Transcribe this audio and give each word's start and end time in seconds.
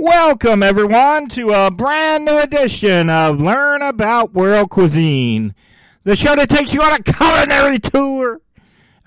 Welcome, 0.00 0.62
everyone, 0.62 1.26
to 1.30 1.50
a 1.50 1.72
brand 1.72 2.24
new 2.24 2.38
edition 2.38 3.10
of 3.10 3.40
Learn 3.40 3.82
About 3.82 4.32
World 4.32 4.70
Cuisine, 4.70 5.56
the 6.04 6.14
show 6.14 6.36
that 6.36 6.48
takes 6.48 6.72
you 6.72 6.80
on 6.80 6.92
a 6.92 7.02
culinary 7.02 7.80
tour 7.80 8.40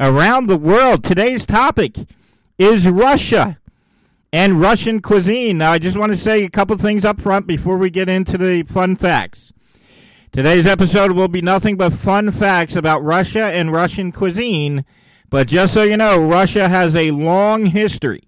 around 0.02 0.48
the 0.48 0.58
world. 0.58 1.06
Today's 1.06 1.46
topic 1.46 1.96
is 2.58 2.90
Russia 2.90 3.58
and 4.34 4.60
Russian 4.60 5.02
cuisine. 5.02 5.60
Now, 5.60 5.72
I 5.72 5.80
just 5.80 5.96
want 5.96 6.12
to 6.12 6.18
say 6.18 6.44
a 6.44 6.50
couple 6.50 6.76
things 6.76 7.06
up 7.06 7.22
front 7.22 7.48
before 7.48 7.78
we 7.78 7.90
get 7.90 8.10
into 8.10 8.38
the 8.38 8.64
fun 8.64 8.98
facts. 8.98 9.54
Today's 10.34 10.68
episode 10.68 11.14
will 11.14 11.30
be 11.30 11.42
nothing 11.42 11.78
but 11.78 11.94
fun 11.94 12.32
facts 12.32 12.76
about 12.76 13.02
Russia 13.02 13.46
and 13.46 13.72
Russian 13.72 14.12
cuisine. 14.12 14.84
But 15.30 15.48
just 15.48 15.74
so 15.74 15.84
you 15.84 15.96
know, 15.96 16.22
Russia 16.22 16.68
has 16.68 16.98
a 16.98 17.12
long 17.12 17.68
history. 17.68 18.24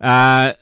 Uh, 0.00 0.54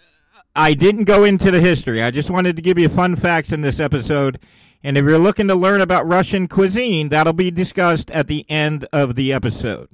I 0.57 0.73
didn't 0.73 1.05
go 1.05 1.23
into 1.23 1.51
the 1.51 1.61
history. 1.61 2.03
I 2.03 2.11
just 2.11 2.31
wanted 2.31 2.57
to 2.57 2.63
give 2.63 2.79
you 2.79 2.89
fun 2.89 3.15
facts 3.15 3.53
in 3.53 3.61
this 3.61 3.79
episode. 3.79 4.41
And 4.83 4.97
if 4.97 5.05
you're 5.05 5.19
looking 5.19 5.49
to 5.49 5.55
learn 5.55 5.83
about 5.83 6.07
Russian 6.07 6.49
cuisine, 6.49 7.11
that'll 7.11 7.35
be 7.35 7.51
discussed 7.51 8.11
at 8.11 8.27
the 8.27 8.47
end 8.49 8.87
of 8.91 9.17
the 9.17 9.35
episode. 9.35 9.91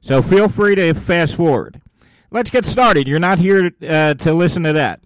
So 0.00 0.22
feel 0.22 0.48
free 0.48 0.76
to 0.76 0.94
fast 0.94 1.34
forward. 1.34 1.82
Let's 2.30 2.48
get 2.48 2.64
started. 2.64 3.06
You're 3.06 3.18
not 3.18 3.38
here 3.38 3.70
uh, 3.86 4.14
to 4.14 4.32
listen 4.32 4.62
to 4.62 4.72
that. 4.72 5.02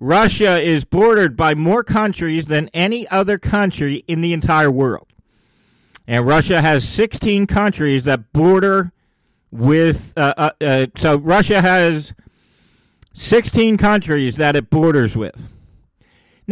Russia 0.01 0.61
is 0.61 0.85
bordered 0.85 1.37
by 1.37 1.55
more 1.55 1.85
countries 1.85 2.47
than 2.47 2.69
any 2.75 3.07
other 3.07 3.39
country 3.39 4.03
in 4.09 4.21
the 4.21 4.33
entire 4.33 4.69
world. 4.69 5.13
And 6.09 6.27
Russia 6.27 6.61
has 6.61 6.89
16 6.89 7.47
countries 7.47 8.03
that 8.03 8.33
border 8.33 8.91
with. 9.53 10.15
Uh, 10.17 10.35
uh, 10.37 10.51
uh, 10.61 10.87
so 10.97 11.19
Russia 11.19 11.61
has 11.61 12.15
16 13.15 13.77
countries 13.77 14.39
that 14.39 14.57
it 14.57 14.71
borders 14.71 15.15
with. 15.15 15.53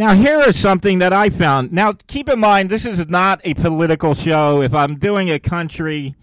Now, 0.01 0.15
here 0.15 0.39
is 0.39 0.59
something 0.59 0.97
that 0.97 1.13
I 1.13 1.29
found. 1.29 1.71
Now, 1.71 1.93
keep 1.93 2.27
in 2.27 2.39
mind, 2.39 2.71
this 2.71 2.87
is 2.87 3.07
not 3.07 3.39
a 3.43 3.53
political 3.53 4.15
show. 4.15 4.63
If 4.63 4.73
I'm 4.73 4.97
doing 4.97 5.29
a 5.29 5.37
country, 5.37 6.15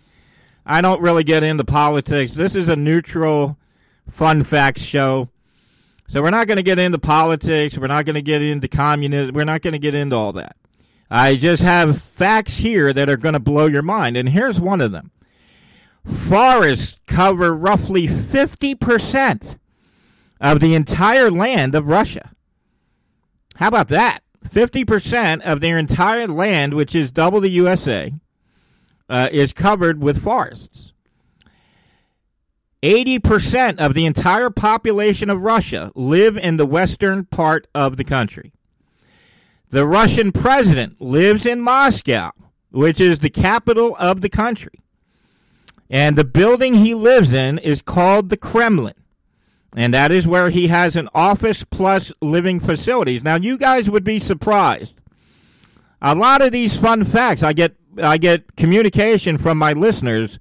I 0.67 0.81
don't 0.81 1.01
really 1.01 1.23
get 1.23 1.45
into 1.45 1.63
politics. 1.63 2.35
This 2.35 2.57
is 2.57 2.69
a 2.69 2.75
neutral, 2.75 3.57
fun 4.09 4.43
facts 4.43 4.83
show. 4.83 5.29
So 6.09 6.21
we're 6.21 6.31
not 6.31 6.49
going 6.49 6.57
to 6.57 6.65
get 6.65 6.81
into 6.81 6.99
politics. 6.99 7.79
We're 7.79 7.87
not 7.87 8.05
going 8.05 8.15
to 8.15 8.21
get 8.21 8.43
into 8.43 8.67
communism. 8.67 9.33
We're 9.33 9.45
not 9.45 9.63
going 9.63 9.75
to 9.75 9.79
get 9.79 9.95
into 9.95 10.17
all 10.17 10.33
that. 10.33 10.57
I 11.09 11.37
just 11.37 11.63
have 11.63 12.03
facts 12.03 12.57
here 12.57 12.93
that 12.93 13.09
are 13.09 13.17
going 13.17 13.35
to 13.35 13.39
blow 13.39 13.67
your 13.67 13.83
mind. 13.83 14.17
And 14.17 14.31
here's 14.31 14.61
one 14.61 14.81
of 14.81 14.91
them 14.91 15.13
forests 16.05 16.99
cover 17.07 17.57
roughly 17.57 18.09
50% 18.09 19.57
of 20.41 20.59
the 20.59 20.75
entire 20.75 21.31
land 21.31 21.77
of 21.77 21.87
Russia. 21.87 22.33
How 23.59 23.67
about 23.67 23.89
that? 23.89 24.21
50% 24.47 25.41
of 25.41 25.61
their 25.61 25.79
entire 25.79 26.29
land, 26.29 26.75
which 26.75 26.95
is 26.95 27.11
double 27.11 27.41
the 27.41 27.51
USA, 27.51 28.15
uh, 29.09 29.29
is 29.33 29.53
covered 29.53 30.01
with 30.01 30.23
forests. 30.23 30.93
80% 32.85 33.81
of 33.81 33.95
the 33.95 34.07
entire 34.07 34.51
population 34.51 35.29
of 35.29 35.43
Russia 35.43 35.91
live 35.97 36.37
in 36.37 36.57
the 36.57 36.67
western 36.67 37.25
part 37.25 37.67
of 37.75 37.97
the 37.97 38.05
country. 38.05 38.53
The 39.71 39.89
Russian 39.89 40.31
president 40.31 41.01
lives 41.01 41.45
in 41.45 41.61
Moscow, 41.61 42.31
which 42.71 43.01
is 43.01 43.19
the 43.19 43.29
capital 43.29 43.97
of 43.99 44.21
the 44.21 44.29
country. 44.29 44.81
And 45.91 46.15
the 46.15 46.25
building 46.25 46.75
he 46.75 46.95
lives 46.95 47.33
in 47.33 47.59
is 47.59 47.83
called 47.83 48.29
the 48.29 48.37
Kremlin. 48.37 48.95
And 49.77 49.93
that 49.95 50.11
is 50.11 50.27
where 50.27 50.51
he 50.51 50.69
has 50.69 50.97
an 50.97 51.09
office 51.15 51.65
plus 51.65 52.13
living 52.21 52.59
facilities. 52.59 53.23
Now 53.23 53.37
you 53.37 53.59
guys 53.59 53.91
would 53.91 54.05
be 54.05 54.19
surprised. 54.19 54.99
A 56.01 56.15
lot 56.15 56.43
of 56.43 56.53
these 56.53 56.77
fun 56.77 57.05
facts 57.05 57.43
I 57.43 57.53
get 57.53 57.77
I 58.03 58.19
get 58.19 58.57
communication 58.57 59.39
from 59.39 59.59
my 59.59 59.73
listeners 59.73 60.39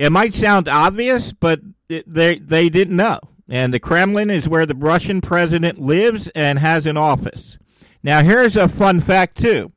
it 0.00 0.10
might 0.10 0.32
sound 0.32 0.66
obvious, 0.66 1.34
but 1.34 1.60
they 1.88 2.38
they 2.38 2.70
didn't 2.70 2.96
know. 2.96 3.20
And 3.50 3.74
the 3.74 3.78
Kremlin 3.78 4.30
is 4.30 4.48
where 4.48 4.64
the 4.64 4.74
Russian 4.74 5.20
president 5.20 5.78
lives 5.78 6.28
and 6.34 6.58
has 6.58 6.86
an 6.86 6.96
office. 6.96 7.58
Now, 8.02 8.22
here's 8.22 8.56
a 8.56 8.66
fun 8.66 9.00
fact 9.00 9.36
too. 9.36 9.72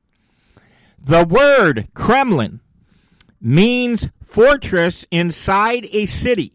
The 0.97 1.25
word 1.25 1.89
Kremlin 1.93 2.61
means 3.41 4.07
fortress 4.21 5.03
inside 5.11 5.87
a 5.91 6.05
city. 6.05 6.53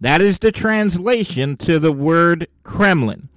That 0.00 0.20
is 0.20 0.38
the 0.38 0.52
translation 0.52 1.56
to 1.58 1.78
the 1.78 1.92
word 1.92 2.48
Kremlin. 2.62 3.28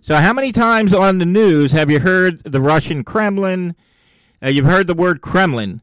So, 0.00 0.16
how 0.16 0.32
many 0.32 0.52
times 0.52 0.92
on 0.92 1.18
the 1.18 1.24
news 1.24 1.72
have 1.72 1.90
you 1.90 2.00
heard 2.00 2.42
the 2.42 2.60
Russian 2.60 3.04
Kremlin? 3.04 3.74
Uh, 4.42 4.48
you've 4.48 4.66
heard 4.66 4.88
the 4.88 4.94
word 4.94 5.20
Kremlin. 5.20 5.80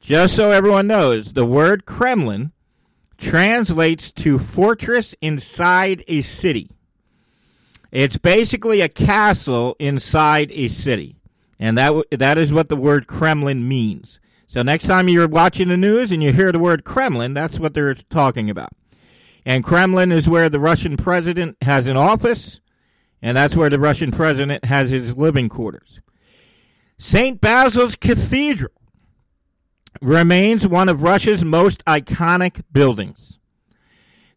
Just 0.00 0.34
so 0.34 0.50
everyone 0.50 0.88
knows, 0.88 1.32
the 1.32 1.46
word 1.46 1.86
Kremlin 1.86 2.50
translates 3.18 4.10
to 4.10 4.38
fortress 4.38 5.14
inside 5.22 6.04
a 6.08 6.22
city. 6.22 6.70
It's 7.92 8.18
basically 8.18 8.80
a 8.80 8.88
castle 8.88 9.76
inside 9.78 10.50
a 10.52 10.66
city. 10.68 11.16
And 11.60 11.78
that 11.78 11.94
that 12.10 12.38
is 12.38 12.52
what 12.52 12.68
the 12.68 12.76
word 12.76 13.06
Kremlin 13.06 13.68
means. 13.68 14.18
So 14.48 14.62
next 14.62 14.86
time 14.86 15.08
you're 15.08 15.28
watching 15.28 15.68
the 15.68 15.76
news 15.76 16.10
and 16.10 16.22
you 16.22 16.32
hear 16.32 16.50
the 16.50 16.58
word 16.58 16.84
Kremlin, 16.84 17.32
that's 17.32 17.60
what 17.60 17.74
they're 17.74 17.94
talking 17.94 18.50
about. 18.50 18.72
And 19.44 19.64
Kremlin 19.64 20.12
is 20.12 20.28
where 20.28 20.48
the 20.48 20.60
Russian 20.60 20.96
president 20.96 21.56
has 21.62 21.86
an 21.86 21.96
office, 21.96 22.60
and 23.20 23.36
that's 23.36 23.56
where 23.56 23.70
the 23.70 23.80
Russian 23.80 24.10
president 24.12 24.64
has 24.64 24.90
his 24.90 25.16
living 25.16 25.48
quarters. 25.48 26.00
St. 26.98 27.40
Basil's 27.40 27.96
Cathedral 27.96 28.72
remains 30.00 30.66
one 30.66 30.88
of 30.88 31.02
Russia's 31.02 31.44
most 31.44 31.84
iconic 31.84 32.62
buildings. 32.72 33.40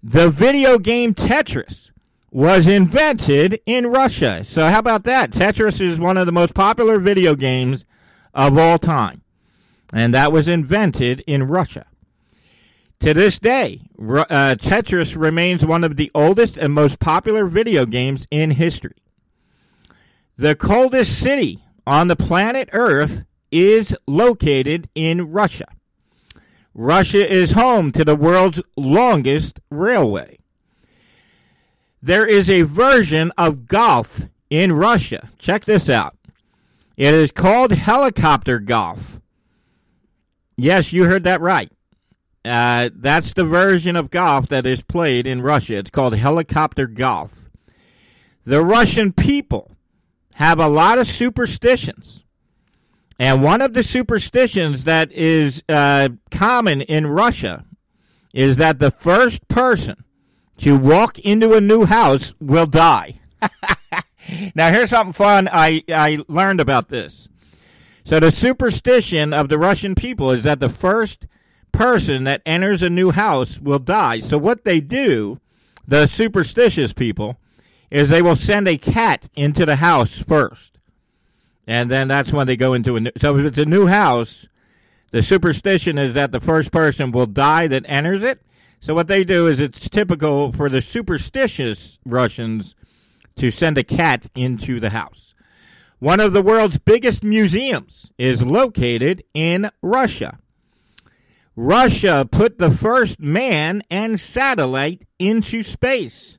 The 0.02 0.30
video 0.30 0.80
game 0.80 1.14
Tetris 1.14 1.92
was 2.32 2.68
invented 2.68 3.60
in 3.66 3.88
Russia. 3.88 4.44
So, 4.44 4.68
how 4.68 4.80
about 4.80 5.04
that? 5.06 5.32
Tetris 5.32 5.80
is 5.80 6.00
one 6.00 6.18
of 6.18 6.26
the 6.26 6.32
most 6.32 6.54
popular 6.54 7.00
video 7.00 7.36
games 7.36 7.86
of 8.34 8.58
all 8.58 8.78
time, 8.78 9.22
and 9.94 10.14
that 10.14 10.32
was 10.32 10.48
invented 10.48 11.24
in 11.26 11.44
Russia. 11.44 11.86
To 13.06 13.14
this 13.14 13.38
day, 13.38 13.82
uh, 14.00 14.56
Tetris 14.56 15.16
remains 15.16 15.64
one 15.64 15.84
of 15.84 15.96
the 15.96 16.10
oldest 16.16 16.58
and 16.58 16.74
most 16.74 16.98
popular 16.98 17.46
video 17.46 17.86
games 17.86 18.26
in 18.32 18.50
history. 18.50 18.96
The 20.38 20.56
coldest 20.56 21.20
city 21.20 21.64
on 21.86 22.08
the 22.08 22.16
planet 22.16 22.68
Earth 22.74 23.26
is 23.52 23.96
located 24.08 24.90
in 24.96 25.32
Russia. 25.32 25.68
Russia 26.74 27.32
is 27.32 27.52
home 27.52 27.92
to 27.92 28.04
the 28.04 28.16
world's 28.16 28.60
longest 28.76 29.60
railway. 29.70 30.40
There 32.02 32.28
is 32.28 32.50
a 32.50 32.64
version 32.64 33.32
of 33.38 33.68
golf 33.68 34.22
in 34.50 34.72
Russia. 34.72 35.30
Check 35.38 35.66
this 35.66 35.92
out. 35.92 36.18
It 36.98 37.14
is 37.14 37.32
called 37.32 37.72
helicopter 37.72 38.58
golf. 38.58 39.20
Yes, 40.58 40.92
you 40.92 41.04
heard 41.04 41.26
that 41.26 41.40
right. 41.40 41.72
Uh, 42.46 42.90
that's 42.94 43.34
the 43.34 43.44
version 43.44 43.96
of 43.96 44.12
golf 44.12 44.48
that 44.50 44.68
is 44.68 44.84
played 44.84 45.26
in 45.26 45.42
Russia. 45.42 45.78
It's 45.78 45.90
called 45.90 46.16
helicopter 46.16 46.86
golf. 46.86 47.50
The 48.46 48.64
Russian 48.64 49.12
people 49.14 49.72
have 50.36 50.60
a 50.60 50.68
lot 50.68 51.00
of 51.00 51.08
superstitions. 51.08 52.24
And 53.18 53.42
one 53.42 53.62
of 53.62 53.74
the 53.74 53.82
superstitions 53.82 54.84
that 54.84 55.12
is 55.12 55.64
uh, 55.68 56.10
common 56.30 56.82
in 56.82 57.08
Russia 57.08 57.66
is 58.34 58.58
that 58.58 58.78
the 58.78 58.92
first 58.92 59.48
person 59.48 60.04
to 60.58 60.78
walk 60.78 61.18
into 61.20 61.54
a 61.54 61.62
new 61.62 61.86
house 61.86 62.36
will 62.40 62.66
die. 62.66 63.22
now, 64.56 64.72
here's 64.72 64.90
something 64.92 65.14
fun 65.14 65.50
I, 65.52 65.84
I 65.90 66.20
learned 66.28 66.62
about 66.62 66.90
this. 66.90 67.28
So, 68.06 68.20
the 68.20 68.32
superstition 68.32 69.34
of 69.34 69.50
the 69.50 69.58
Russian 69.58 69.96
people 69.96 70.32
is 70.32 70.44
that 70.44 70.60
the 70.60 70.70
first 70.70 71.26
person 71.76 72.24
that 72.24 72.42
enters 72.46 72.82
a 72.82 72.90
new 72.90 73.12
house 73.12 73.60
will 73.60 73.80
die. 73.80 74.20
So 74.20 74.38
what 74.38 74.64
they 74.64 74.80
do, 74.80 75.40
the 75.88 76.08
superstitious 76.08 76.94
people, 76.94 77.38
is 77.92 78.10
they 78.10 78.22
will 78.22 78.36
send 78.36 78.68
a 78.68 78.78
cat 78.78 79.30
into 79.36 79.66
the 79.66 79.78
house 79.78 80.18
first. 80.18 80.78
And 81.68 81.90
then 81.90 82.08
that's 82.08 82.32
when 82.32 82.48
they 82.48 82.56
go 82.56 82.74
into 82.74 82.96
a 82.96 83.00
new 83.00 83.12
so 83.18 83.38
if 83.38 83.46
it's 83.46 83.58
a 83.58 83.66
new 83.66 83.88
house, 83.88 84.48
the 85.12 85.24
superstition 85.24 85.98
is 85.98 86.14
that 86.14 86.32
the 86.32 86.40
first 86.40 86.72
person 86.72 87.12
will 87.12 87.26
die 87.26 87.68
that 87.68 87.86
enters 87.88 88.24
it. 88.24 88.42
So 88.80 88.94
what 88.94 89.08
they 89.08 89.24
do 89.24 89.48
is 89.48 89.60
it's 89.60 89.90
typical 89.90 90.52
for 90.52 90.70
the 90.70 90.82
superstitious 90.82 91.98
Russians 92.06 92.76
to 93.38 93.50
send 93.50 93.78
a 93.78 93.84
cat 93.84 94.28
into 94.36 94.80
the 94.80 94.92
house. 94.92 95.34
One 96.00 96.20
of 96.20 96.34
the 96.34 96.42
world's 96.42 96.78
biggest 96.78 97.24
museums 97.24 98.12
is 98.18 98.44
located 98.44 99.24
in 99.34 99.72
Russia. 99.82 100.40
Russia 101.56 102.28
put 102.30 102.58
the 102.58 102.72
first 102.72 103.20
man 103.20 103.82
and 103.90 104.20
satellite 104.20 105.06
into 105.20 105.64
space 105.64 106.38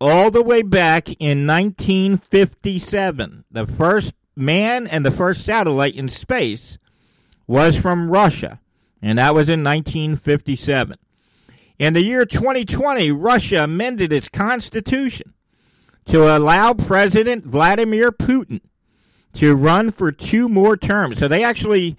all 0.00 0.30
the 0.30 0.42
way 0.42 0.62
back 0.62 1.08
in 1.20 1.46
1957. 1.46 3.44
The 3.50 3.66
first 3.66 4.14
man 4.36 4.86
and 4.86 5.06
the 5.06 5.10
first 5.10 5.44
satellite 5.44 5.94
in 5.94 6.08
space 6.08 6.78
was 7.46 7.78
from 7.78 8.10
Russia, 8.10 8.60
and 9.00 9.18
that 9.18 9.34
was 9.34 9.48
in 9.48 9.62
1957. 9.62 10.98
In 11.78 11.94
the 11.94 12.02
year 12.02 12.24
2020, 12.24 13.12
Russia 13.12 13.64
amended 13.64 14.12
its 14.12 14.28
constitution 14.28 15.32
to 16.06 16.36
allow 16.36 16.74
President 16.74 17.44
Vladimir 17.44 18.10
Putin 18.10 18.60
to 19.34 19.54
run 19.54 19.90
for 19.90 20.12
two 20.12 20.48
more 20.48 20.76
terms. 20.76 21.18
So 21.18 21.28
they 21.28 21.42
actually 21.42 21.96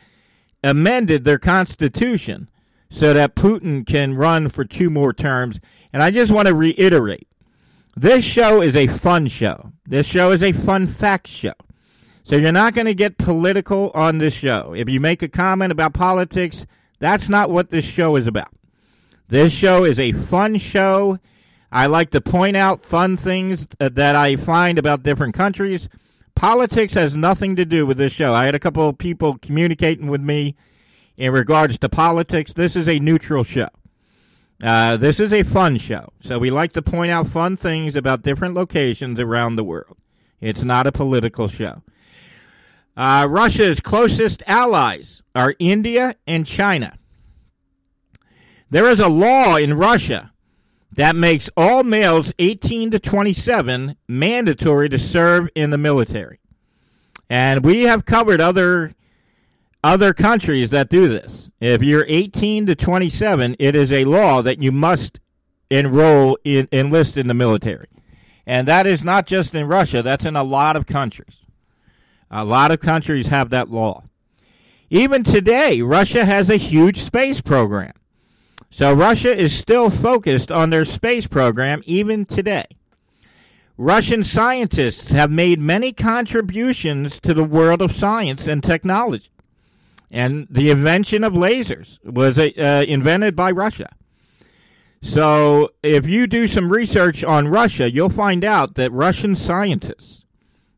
amended 0.65 1.23
their 1.23 1.39
constitution 1.39 2.49
so 2.89 3.13
that 3.13 3.35
Putin 3.35 3.85
can 3.85 4.15
run 4.15 4.49
for 4.49 4.65
two 4.65 4.89
more 4.89 5.13
terms. 5.13 5.59
And 5.93 6.01
I 6.03 6.11
just 6.11 6.31
want 6.31 6.47
to 6.47 6.53
reiterate 6.53 7.27
this 7.95 8.25
show 8.25 8.61
is 8.61 8.75
a 8.75 8.87
fun 8.87 9.27
show. 9.27 9.71
This 9.85 10.05
show 10.05 10.31
is 10.31 10.43
a 10.43 10.51
fun 10.51 10.85
fact 10.85 11.27
show. 11.27 11.53
So 12.23 12.35
you're 12.35 12.51
not 12.51 12.73
going 12.73 12.87
to 12.87 12.95
get 12.95 13.17
political 13.17 13.91
on 13.93 14.17
this 14.17 14.33
show. 14.33 14.73
If 14.75 14.89
you 14.89 14.99
make 14.99 15.21
a 15.21 15.29
comment 15.29 15.71
about 15.71 15.93
politics, 15.93 16.65
that's 16.99 17.29
not 17.29 17.49
what 17.49 17.69
this 17.69 17.85
show 17.85 18.15
is 18.15 18.27
about. 18.27 18.49
This 19.29 19.53
show 19.53 19.85
is 19.85 19.99
a 19.99 20.11
fun 20.11 20.57
show. 20.57 21.19
I 21.71 21.85
like 21.85 22.11
to 22.11 22.21
point 22.21 22.57
out 22.57 22.81
fun 22.81 23.15
things 23.15 23.67
that 23.79 24.15
I 24.15 24.35
find 24.35 24.77
about 24.77 25.03
different 25.03 25.33
countries. 25.33 25.87
Politics 26.35 26.93
has 26.93 27.15
nothing 27.15 27.55
to 27.55 27.65
do 27.65 27.85
with 27.85 27.97
this 27.97 28.11
show. 28.11 28.33
I 28.33 28.45
had 28.45 28.55
a 28.55 28.59
couple 28.59 28.87
of 28.87 28.97
people 28.97 29.37
communicating 29.37 30.07
with 30.07 30.21
me 30.21 30.55
in 31.17 31.31
regards 31.31 31.77
to 31.79 31.89
politics. 31.89 32.53
This 32.53 32.75
is 32.75 32.87
a 32.87 32.99
neutral 32.99 33.43
show. 33.43 33.69
Uh, 34.63 34.97
this 34.97 35.19
is 35.19 35.33
a 35.33 35.43
fun 35.43 35.77
show. 35.77 36.11
So 36.21 36.37
we 36.39 36.49
like 36.49 36.73
to 36.73 36.81
point 36.81 37.11
out 37.11 37.27
fun 37.27 37.57
things 37.57 37.95
about 37.95 38.21
different 38.21 38.53
locations 38.53 39.19
around 39.19 39.55
the 39.55 39.63
world. 39.63 39.97
It's 40.41 40.63
not 40.63 40.87
a 40.87 40.91
political 40.91 41.47
show. 41.47 41.81
Uh, 42.97 43.27
Russia's 43.29 43.79
closest 43.79 44.43
allies 44.47 45.21
are 45.33 45.55
India 45.59 46.15
and 46.27 46.45
China. 46.45 46.97
There 48.69 48.89
is 48.89 48.99
a 48.99 49.09
law 49.09 49.57
in 49.57 49.73
Russia 49.73 50.31
that 50.91 51.15
makes 51.15 51.49
all 51.57 51.83
males 51.83 52.31
18 52.39 52.91
to 52.91 52.99
27 52.99 53.95
mandatory 54.07 54.89
to 54.89 54.99
serve 54.99 55.49
in 55.55 55.69
the 55.69 55.77
military. 55.77 56.39
And 57.29 57.65
we 57.65 57.83
have 57.83 58.05
covered 58.05 58.39
other 58.39 58.93
other 59.83 60.13
countries 60.13 60.71
that 60.71 60.89
do 60.89 61.07
this. 61.07 61.51
If 61.59 61.83
you're 61.83 62.05
18 62.07 62.65
to 62.65 62.75
27, 62.75 63.55
it 63.59 63.75
is 63.75 63.91
a 63.91 64.05
law 64.05 64.41
that 64.41 64.61
you 64.61 64.71
must 64.71 65.19
enroll 65.69 66.37
in 66.43 66.67
enlist 66.71 67.17
in 67.17 67.27
the 67.27 67.33
military. 67.33 67.87
And 68.45 68.67
that 68.67 68.85
is 68.85 69.03
not 69.03 69.25
just 69.25 69.55
in 69.55 69.67
Russia, 69.67 70.01
that's 70.01 70.25
in 70.25 70.35
a 70.35 70.43
lot 70.43 70.75
of 70.75 70.85
countries. 70.85 71.45
A 72.29 72.45
lot 72.45 72.71
of 72.71 72.79
countries 72.79 73.27
have 73.27 73.49
that 73.49 73.69
law. 73.69 74.03
Even 74.89 75.23
today, 75.23 75.81
Russia 75.81 76.25
has 76.25 76.49
a 76.49 76.57
huge 76.57 77.01
space 77.01 77.41
program. 77.41 77.93
So 78.75 78.91
Russia 78.91 79.33
is 79.33 79.57
still 79.57 79.89
focused 79.89 80.51
on 80.51 80.69
their 80.69 80.83
space 80.83 81.27
program 81.27 81.81
even 81.85 82.25
today. 82.25 82.65
Russian 83.77 84.21
scientists 84.21 85.13
have 85.13 85.31
made 85.31 85.59
many 85.61 85.93
contributions 85.93 87.21
to 87.21 87.33
the 87.33 87.45
world 87.45 87.81
of 87.81 87.95
science 87.95 88.47
and 88.47 88.61
technology. 88.61 89.29
And 90.11 90.45
the 90.49 90.71
invention 90.71 91.23
of 91.23 91.31
lasers 91.31 92.03
was 92.03 92.37
uh, 92.37 92.83
invented 92.85 93.33
by 93.33 93.51
Russia. 93.51 93.95
So 95.01 95.69
if 95.81 96.05
you 96.05 96.27
do 96.27 96.45
some 96.45 96.69
research 96.69 97.23
on 97.23 97.47
Russia, 97.47 97.89
you'll 97.89 98.09
find 98.09 98.43
out 98.43 98.75
that 98.75 98.91
Russian 98.91 99.37
scientists 99.37 100.25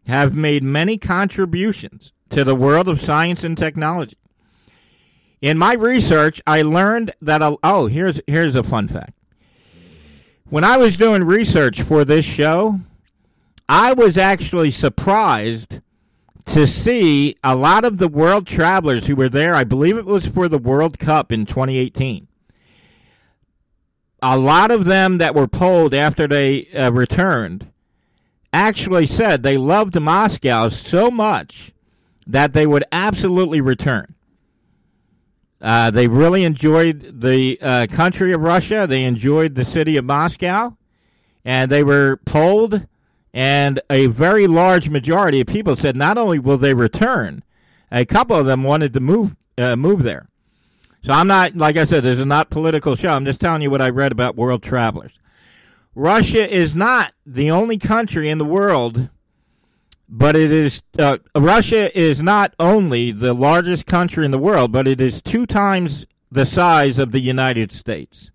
have 0.06 0.36
made 0.36 0.62
many 0.62 1.00
contributions 1.00 2.14
to 2.30 2.44
the 2.44 2.56
world 2.56 2.88
of 2.88 3.02
science 3.02 3.44
and 3.44 3.58
technology. 3.58 4.18
In 5.42 5.58
my 5.58 5.74
research, 5.74 6.42
I 6.48 6.64
learned 6.64 7.14
that 7.22 7.42
a, 7.42 7.58
oh, 7.64 7.88
here's 7.88 8.20
here's 8.28 8.56
a 8.56 8.64
fun 8.64 8.88
fact. 8.88 9.14
When 10.50 10.64
I 10.64 10.78
was 10.78 10.98
doing 10.98 11.24
research 11.24 11.82
for 11.82 12.04
this 12.04 12.26
show, 12.26 12.80
I 13.70 13.94
was 13.94 14.18
actually 14.18 14.72
surprised 14.72 15.82
to 16.46 16.66
see 16.66 17.36
a 17.44 17.56
lot 17.56 17.84
of 17.84 17.98
the 17.98 18.08
world 18.08 18.48
travelers 18.48 19.08
who 19.08 19.16
were 19.16 19.30
there. 19.30 19.54
I 19.54 19.66
believe 19.66 19.98
it 19.98 20.06
was 20.06 20.26
for 20.28 20.48
the 20.48 20.58
World 20.58 20.98
Cup 20.98 21.32
in 21.32 21.46
2018. 21.46 22.28
A 24.22 24.38
lot 24.38 24.72
of 24.72 24.86
them 24.86 25.20
that 25.20 25.36
were 25.36 25.48
polled 25.48 25.94
after 25.94 26.28
they 26.28 26.68
uh, 26.70 26.92
returned 26.92 27.70
actually 28.52 29.06
said 29.06 29.44
they 29.44 29.58
loved 29.58 30.00
Moscow 30.00 30.70
so 30.70 31.12
much 31.12 31.74
that 32.26 32.54
they 32.54 32.66
would 32.66 32.86
absolutely 32.92 33.62
return. 33.62 34.16
Uh, 35.62 35.90
they 35.90 36.08
really 36.08 36.44
enjoyed 36.44 37.22
the 37.22 37.58
uh, 37.62 37.88
country 37.90 38.32
of 38.32 38.42
Russia. 38.42 38.86
They 38.88 39.04
enjoyed 39.04 39.56
the 39.56 39.66
city 39.66 39.98
of 39.98 40.06
Moscow, 40.06 40.78
and 41.44 41.72
they 41.72 41.84
were 41.84 42.20
polled. 42.26 42.88
And 43.34 43.82
a 43.90 44.08
very 44.08 44.48
large 44.48 44.90
majority 44.90 45.42
of 45.42 45.48
people 45.48 45.76
said 45.76 45.96
not 45.96 46.18
only 46.18 46.40
will 46.40 46.58
they 46.58 46.74
return, 46.74 47.44
a 47.92 48.06
couple 48.06 48.36
of 48.36 48.46
them 48.46 48.64
wanted 48.64 48.94
to 48.94 49.00
move 49.00 49.36
uh, 49.58 49.76
move 49.76 50.04
there. 50.04 50.28
So 51.04 51.14
I'm 51.14 51.28
not, 51.28 51.56
like 51.56 51.78
I 51.78 51.86
said, 51.86 52.04
this 52.04 52.20
is 52.20 52.26
not 52.26 52.50
political 52.50 52.96
show. 52.96 53.10
I'm 53.10 53.26
just 53.26 53.40
telling 53.40 53.62
you 53.62 53.72
what 53.72 53.82
I 53.82 53.90
read 53.90 54.12
about 54.12 54.36
world 54.36 54.62
travelers. 54.62 55.20
Russia 55.96 56.48
is 56.54 56.76
not 56.76 57.14
the 57.26 57.50
only 57.50 57.78
country 57.78 58.30
in 58.30 58.38
the 58.38 58.46
world 58.46 59.10
but 60.10 60.36
it 60.36 60.52
is 60.52 60.82
uh, 60.98 61.18
Russia 61.36 61.96
is 61.98 62.22
not 62.22 62.54
only 62.60 63.12
the 63.12 63.34
largest 63.34 63.86
country 63.86 64.26
in 64.26 64.32
the 64.32 64.38
world, 64.38 64.72
but 64.72 64.88
it 64.88 65.02
is 65.02 65.22
two 65.22 65.46
times 65.46 66.06
the 66.32 66.46
size 66.46 67.00
of 67.00 67.12
the 67.12 67.20
United 67.20 67.72
States. 67.72 68.32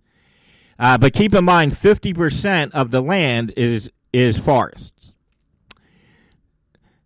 Uh, 0.79 0.99
but 0.99 1.13
keep 1.13 1.35
in 1.35 1.45
mind, 1.45 1.73
50% 1.73 2.73
of 2.73 2.91
the 2.91 3.01
land 3.01 3.53
is, 3.57 3.91
is 4.13 4.39
forests. 4.39 5.13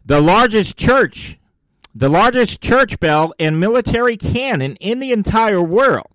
The 0.04 0.20
largest 0.20 0.78
church, 0.78 1.38
the 1.94 2.08
largest 2.08 2.62
church 2.62 2.99
bell 3.00 3.35
and 3.38 3.58
military 3.61 4.16
cannon 4.16 4.76
in 4.76 5.00
the 5.00 5.12
entire 5.12 5.61
world 5.61 6.12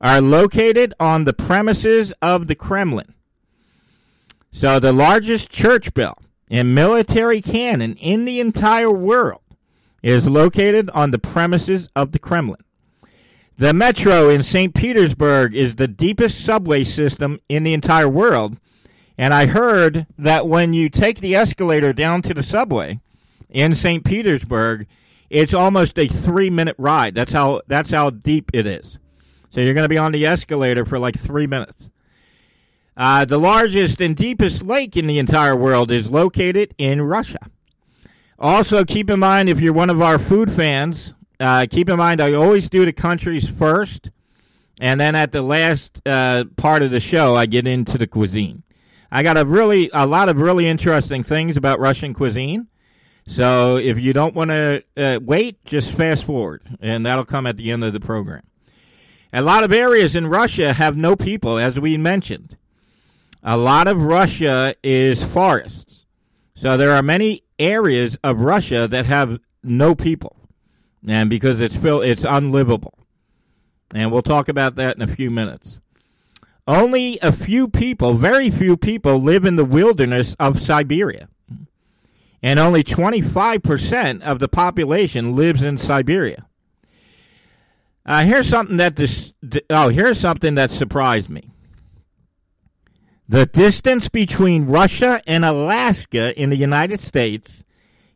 are 0.00 0.20
located 0.20 0.92
on 1.00 1.24
the 1.24 1.32
premises 1.32 2.12
of 2.20 2.48
the 2.48 2.54
Kremlin. 2.54 3.14
So 4.52 4.78
the 4.78 4.92
largest 4.92 5.50
church 5.50 5.94
bell 5.94 6.18
and 6.50 6.74
military 6.74 7.40
cannon 7.40 7.94
in 7.96 8.24
the 8.24 8.40
entire 8.40 8.92
world 8.92 9.40
is 10.02 10.28
located 10.28 10.90
on 10.90 11.10
the 11.10 11.18
premises 11.18 11.88
of 11.96 12.12
the 12.12 12.18
Kremlin. 12.18 12.60
The 13.56 13.72
metro 13.72 14.28
in 14.28 14.42
St. 14.42 14.74
Petersburg 14.74 15.54
is 15.54 15.76
the 15.76 15.88
deepest 15.88 16.44
subway 16.44 16.84
system 16.84 17.40
in 17.48 17.62
the 17.62 17.72
entire 17.72 18.08
world. 18.08 18.58
And 19.16 19.32
I 19.32 19.46
heard 19.46 20.06
that 20.18 20.48
when 20.48 20.72
you 20.72 20.88
take 20.88 21.20
the 21.20 21.36
escalator 21.36 21.92
down 21.92 22.20
to 22.22 22.34
the 22.34 22.42
subway 22.42 23.00
in 23.48 23.74
St. 23.74 24.04
Petersburg, 24.04 24.88
it's 25.30 25.54
almost 25.54 25.98
a 25.98 26.08
three 26.08 26.50
minute 26.50 26.76
ride. 26.78 27.14
That's 27.14 27.32
how 27.32 27.62
that's 27.68 27.90
how 27.90 28.10
deep 28.10 28.50
it 28.52 28.66
is. 28.66 28.98
So 29.50 29.60
you're 29.60 29.74
going 29.74 29.84
to 29.84 29.88
be 29.88 29.98
on 29.98 30.12
the 30.12 30.26
escalator 30.26 30.84
for 30.84 30.98
like 30.98 31.16
three 31.16 31.46
minutes. 31.46 31.90
Uh, 32.96 33.24
the 33.24 33.38
largest 33.38 34.00
and 34.00 34.14
deepest 34.14 34.62
lake 34.62 34.96
in 34.96 35.06
the 35.06 35.18
entire 35.18 35.56
world 35.56 35.90
is 35.90 36.08
located 36.08 36.74
in 36.78 37.02
Russia. 37.02 37.50
Also, 38.38 38.84
keep 38.84 39.10
in 39.10 39.18
mind 39.18 39.48
if 39.48 39.60
you're 39.60 39.72
one 39.72 39.90
of 39.90 40.00
our 40.00 40.18
food 40.18 40.50
fans, 40.50 41.14
uh, 41.40 41.66
keep 41.68 41.88
in 41.88 41.96
mind, 41.96 42.20
I 42.20 42.32
always 42.32 42.68
do 42.68 42.84
the 42.84 42.92
countries 42.92 43.48
first, 43.48 44.10
and 44.80 45.00
then 45.00 45.14
at 45.14 45.32
the 45.32 45.42
last 45.42 46.00
uh, 46.06 46.44
part 46.56 46.82
of 46.82 46.90
the 46.90 47.00
show, 47.00 47.36
I 47.36 47.46
get 47.46 47.66
into 47.66 47.98
the 47.98 48.06
cuisine. 48.06 48.62
I 49.10 49.22
got 49.22 49.36
a 49.36 49.44
really 49.44 49.90
a 49.92 50.06
lot 50.06 50.28
of 50.28 50.40
really 50.40 50.66
interesting 50.66 51.22
things 51.22 51.56
about 51.56 51.78
Russian 51.78 52.14
cuisine. 52.14 52.68
So 53.26 53.76
if 53.76 53.98
you 53.98 54.12
don't 54.12 54.34
want 54.34 54.50
to 54.50 54.84
uh, 54.96 55.20
wait, 55.22 55.64
just 55.64 55.92
fast 55.92 56.24
forward, 56.24 56.62
and 56.80 57.06
that'll 57.06 57.24
come 57.24 57.46
at 57.46 57.56
the 57.56 57.70
end 57.70 57.84
of 57.84 57.92
the 57.92 58.00
program. 58.00 58.42
A 59.32 59.42
lot 59.42 59.64
of 59.64 59.72
areas 59.72 60.14
in 60.14 60.26
Russia 60.26 60.72
have 60.72 60.96
no 60.96 61.16
people, 61.16 61.58
as 61.58 61.80
we 61.80 61.96
mentioned. 61.96 62.56
A 63.44 63.56
lot 63.56 63.86
of 63.86 64.02
Russia 64.02 64.74
is 64.82 65.22
forests. 65.22 66.06
So 66.56 66.76
there 66.76 66.92
are 66.92 67.02
many 67.02 67.42
areas 67.58 68.16
of 68.24 68.40
Russia 68.40 68.88
that 68.88 69.06
have 69.06 69.38
no 69.62 69.94
people 69.94 70.36
and 71.06 71.28
because 71.30 71.60
it's 71.60 71.76
it's 71.76 72.24
unlivable. 72.24 72.98
And 73.94 74.10
we'll 74.10 74.22
talk 74.22 74.48
about 74.48 74.74
that 74.76 74.96
in 74.96 75.02
a 75.02 75.06
few 75.06 75.30
minutes. 75.30 75.80
Only 76.66 77.18
a 77.20 77.30
few 77.30 77.68
people, 77.68 78.14
very 78.14 78.50
few 78.50 78.76
people, 78.76 79.18
live 79.18 79.44
in 79.44 79.56
the 79.56 79.64
wilderness 79.64 80.34
of 80.40 80.60
Siberia. 80.60 81.28
And 82.42 82.58
only 82.58 82.82
25% 82.82 84.22
of 84.22 84.38
the 84.38 84.48
population 84.48 85.34
lives 85.34 85.62
in 85.62 85.78
Siberia. 85.78 86.46
Uh, 88.06 88.22
here's 88.24 88.48
something 88.48 88.76
that 88.78 88.96
this, 88.96 89.32
oh, 89.70 89.88
here's 89.88 90.20
something 90.20 90.54
that 90.56 90.70
surprised 90.70 91.30
me. 91.30 91.50
The 93.34 93.46
distance 93.46 94.08
between 94.08 94.66
Russia 94.66 95.20
and 95.26 95.44
Alaska 95.44 96.40
in 96.40 96.50
the 96.50 96.56
United 96.56 97.00
States 97.00 97.64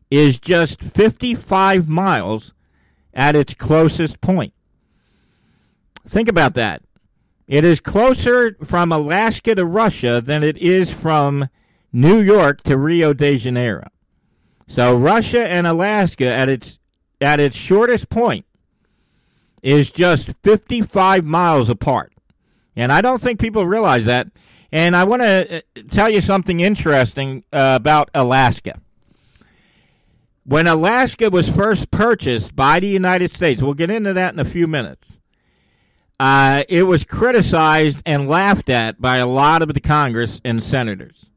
is 0.09 0.39
just 0.39 0.81
55 0.81 1.89
miles 1.89 2.53
at 3.13 3.35
its 3.35 3.53
closest 3.53 4.21
point. 4.21 4.53
Think 6.07 6.29
about 6.29 6.53
that. 6.53 6.83
It 7.47 7.65
is 7.65 7.81
closer 7.81 8.55
from 8.63 8.93
Alaska 8.93 9.55
to 9.55 9.65
Russia 9.65 10.21
than 10.21 10.41
it 10.41 10.57
is 10.57 10.93
from 10.93 11.49
New 11.91 12.21
York 12.21 12.63
to 12.63 12.77
Rio 12.77 13.11
de 13.11 13.35
Janeiro. 13.35 13.89
So 14.69 14.95
Russia 14.95 15.45
and 15.45 15.67
Alaska 15.67 16.31
at 16.31 16.47
its 16.47 16.79
at 17.19 17.41
its 17.41 17.57
shortest 17.57 18.09
point 18.09 18.45
is 19.61 19.91
just 19.91 20.33
55 20.43 21.25
miles 21.25 21.67
apart. 21.67 22.13
And 22.73 22.89
I 22.93 23.01
don't 23.01 23.21
think 23.21 23.41
people 23.41 23.65
realize 23.65 24.05
that. 24.05 24.29
And 24.71 24.95
I 24.95 25.03
want 25.03 25.21
to 25.23 25.57
uh, 25.57 25.81
tell 25.89 26.09
you 26.09 26.21
something 26.21 26.59
interesting 26.59 27.43
uh, 27.51 27.77
about 27.79 28.09
Alaska. 28.13 28.79
When 30.43 30.67
Alaska 30.67 31.29
was 31.29 31.49
first 31.49 31.91
purchased 31.91 32.55
by 32.55 32.79
the 32.79 32.87
United 32.87 33.31
States, 33.31 33.61
we'll 33.61 33.73
get 33.73 33.91
into 33.91 34.13
that 34.13 34.33
in 34.33 34.39
a 34.39 34.45
few 34.45 34.67
minutes. 34.67 35.19
Uh, 36.19 36.63
it 36.67 36.83
was 36.83 37.03
criticized 37.03 38.01
and 38.05 38.27
laughed 38.27 38.69
at 38.69 38.99
by 38.99 39.17
a 39.17 39.27
lot 39.27 39.61
of 39.61 39.73
the 39.73 39.79
Congress 39.79 40.41
and 40.43 40.63
senators. 40.63 41.29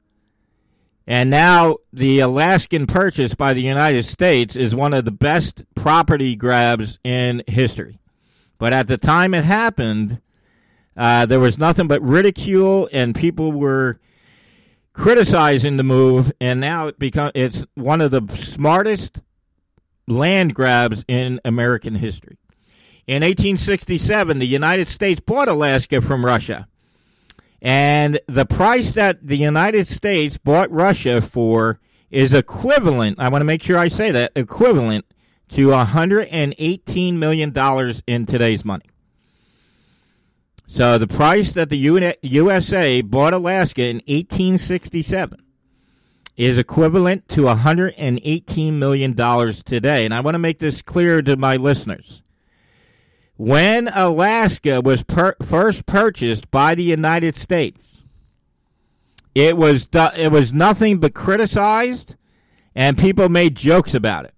And 1.07 1.31
now 1.31 1.77
the 1.93 2.21
Alaskan 2.21 2.87
purchase 2.87 3.35
by 3.35 3.55
the 3.55 3.63
United 3.63 4.05
States 4.05 4.57
is 4.57 4.75
one 4.75 4.95
of 4.95 5.05
the 5.05 5.11
best 5.11 5.65
property 5.75 6.37
grabs 6.37 6.99
in 7.05 7.43
history. 7.47 7.99
But 8.59 8.73
at 8.73 8.87
the 8.87 8.97
time 8.97 9.35
it 9.35 9.45
happened, 9.45 10.21
uh, 10.97 11.27
there 11.27 11.41
was 11.41 11.59
nothing 11.59 11.87
but 11.87 12.03
ridicule, 12.03 12.89
and 12.93 13.15
people 13.15 13.53
were 13.53 13.99
criticizing 14.93 15.77
the 15.77 15.83
move, 15.83 16.33
and 16.41 16.61
now 16.61 16.87
it 16.87 16.99
become 16.99 17.31
it's 17.35 17.65
one 17.75 18.01
of 18.01 18.11
the 18.11 18.23
smartest 18.37 19.21
land 20.07 20.55
grabs 20.55 21.05
in 21.09 21.41
American 21.45 21.97
history. 21.97 22.37
In 23.07 23.23
1867, 23.23 24.39
the 24.39 24.47
United 24.47 24.89
States 24.89 25.21
bought 25.21 25.49
Alaska 25.49 26.01
from 26.01 26.25
Russia. 26.25 26.69
And 27.61 28.21
the 28.27 28.45
price 28.45 28.93
that 28.95 29.27
the 29.27 29.37
United 29.37 29.87
States 29.87 30.37
bought 30.37 30.71
Russia 30.71 31.21
for 31.21 31.81
is 32.11 32.35
equivalent, 32.35 33.19
I 33.19 33.29
want 33.29 33.41
to 33.41 33.47
make 33.47 33.63
sure 33.63 33.79
I 33.79 33.89
say 33.89 34.11
that, 34.11 34.33
equivalent 34.37 35.07
to 35.51 35.69
$118 35.69 37.15
million 37.15 37.95
in 38.07 38.27
today's 38.27 38.65
money. 38.65 38.85
So 40.75 40.97
the 40.97 41.07
price 41.07 41.53
that 41.53 41.69
the 41.69 41.77
USA 42.23 43.03
bought 43.03 43.35
Alaska 43.35 43.83
in 43.83 43.97
1867 44.07 45.39
is 46.39 46.57
equivalent 46.57 47.29
to 47.29 47.43
118 47.43 48.79
million 48.79 49.13
dollars 49.13 49.63
today. 49.63 50.07
And 50.07 50.15
I 50.15 50.21
want 50.21 50.35
to 50.35 50.39
make 50.39 50.61
this 50.61 50.81
clear 50.81 51.21
to 51.21 51.37
my 51.37 51.57
listeners. 51.57 52.23
When 53.37 53.89
Alaska 53.89 54.81
was 54.81 55.03
per- 55.03 55.37
first 55.43 55.85
purchased 55.85 56.51
by 56.51 56.75
the 56.75 56.85
United 56.85 57.37
States, 57.37 58.05
it 59.35 59.59
was 59.59 59.87
it 59.93 60.33
was 60.33 60.55
nothing 60.55 61.01
but 61.01 61.13
criticized 61.13 62.17
and 62.75 62.97
people 62.97 63.29
made 63.29 63.57
jokes 63.57 63.93
about 63.93 64.25
it. 64.25 64.33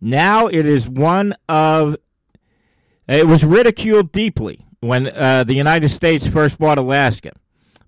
Now 0.00 0.46
it 0.46 0.66
is 0.66 0.88
one 0.88 1.34
of 1.48 1.96
it 3.08 3.26
was 3.26 3.42
ridiculed 3.42 4.12
deeply 4.12 4.68
when 4.80 5.08
uh, 5.08 5.44
the 5.44 5.54
United 5.54 5.90
States 5.90 6.26
first 6.26 6.58
bought 6.58 6.78
Alaska. 6.78 7.32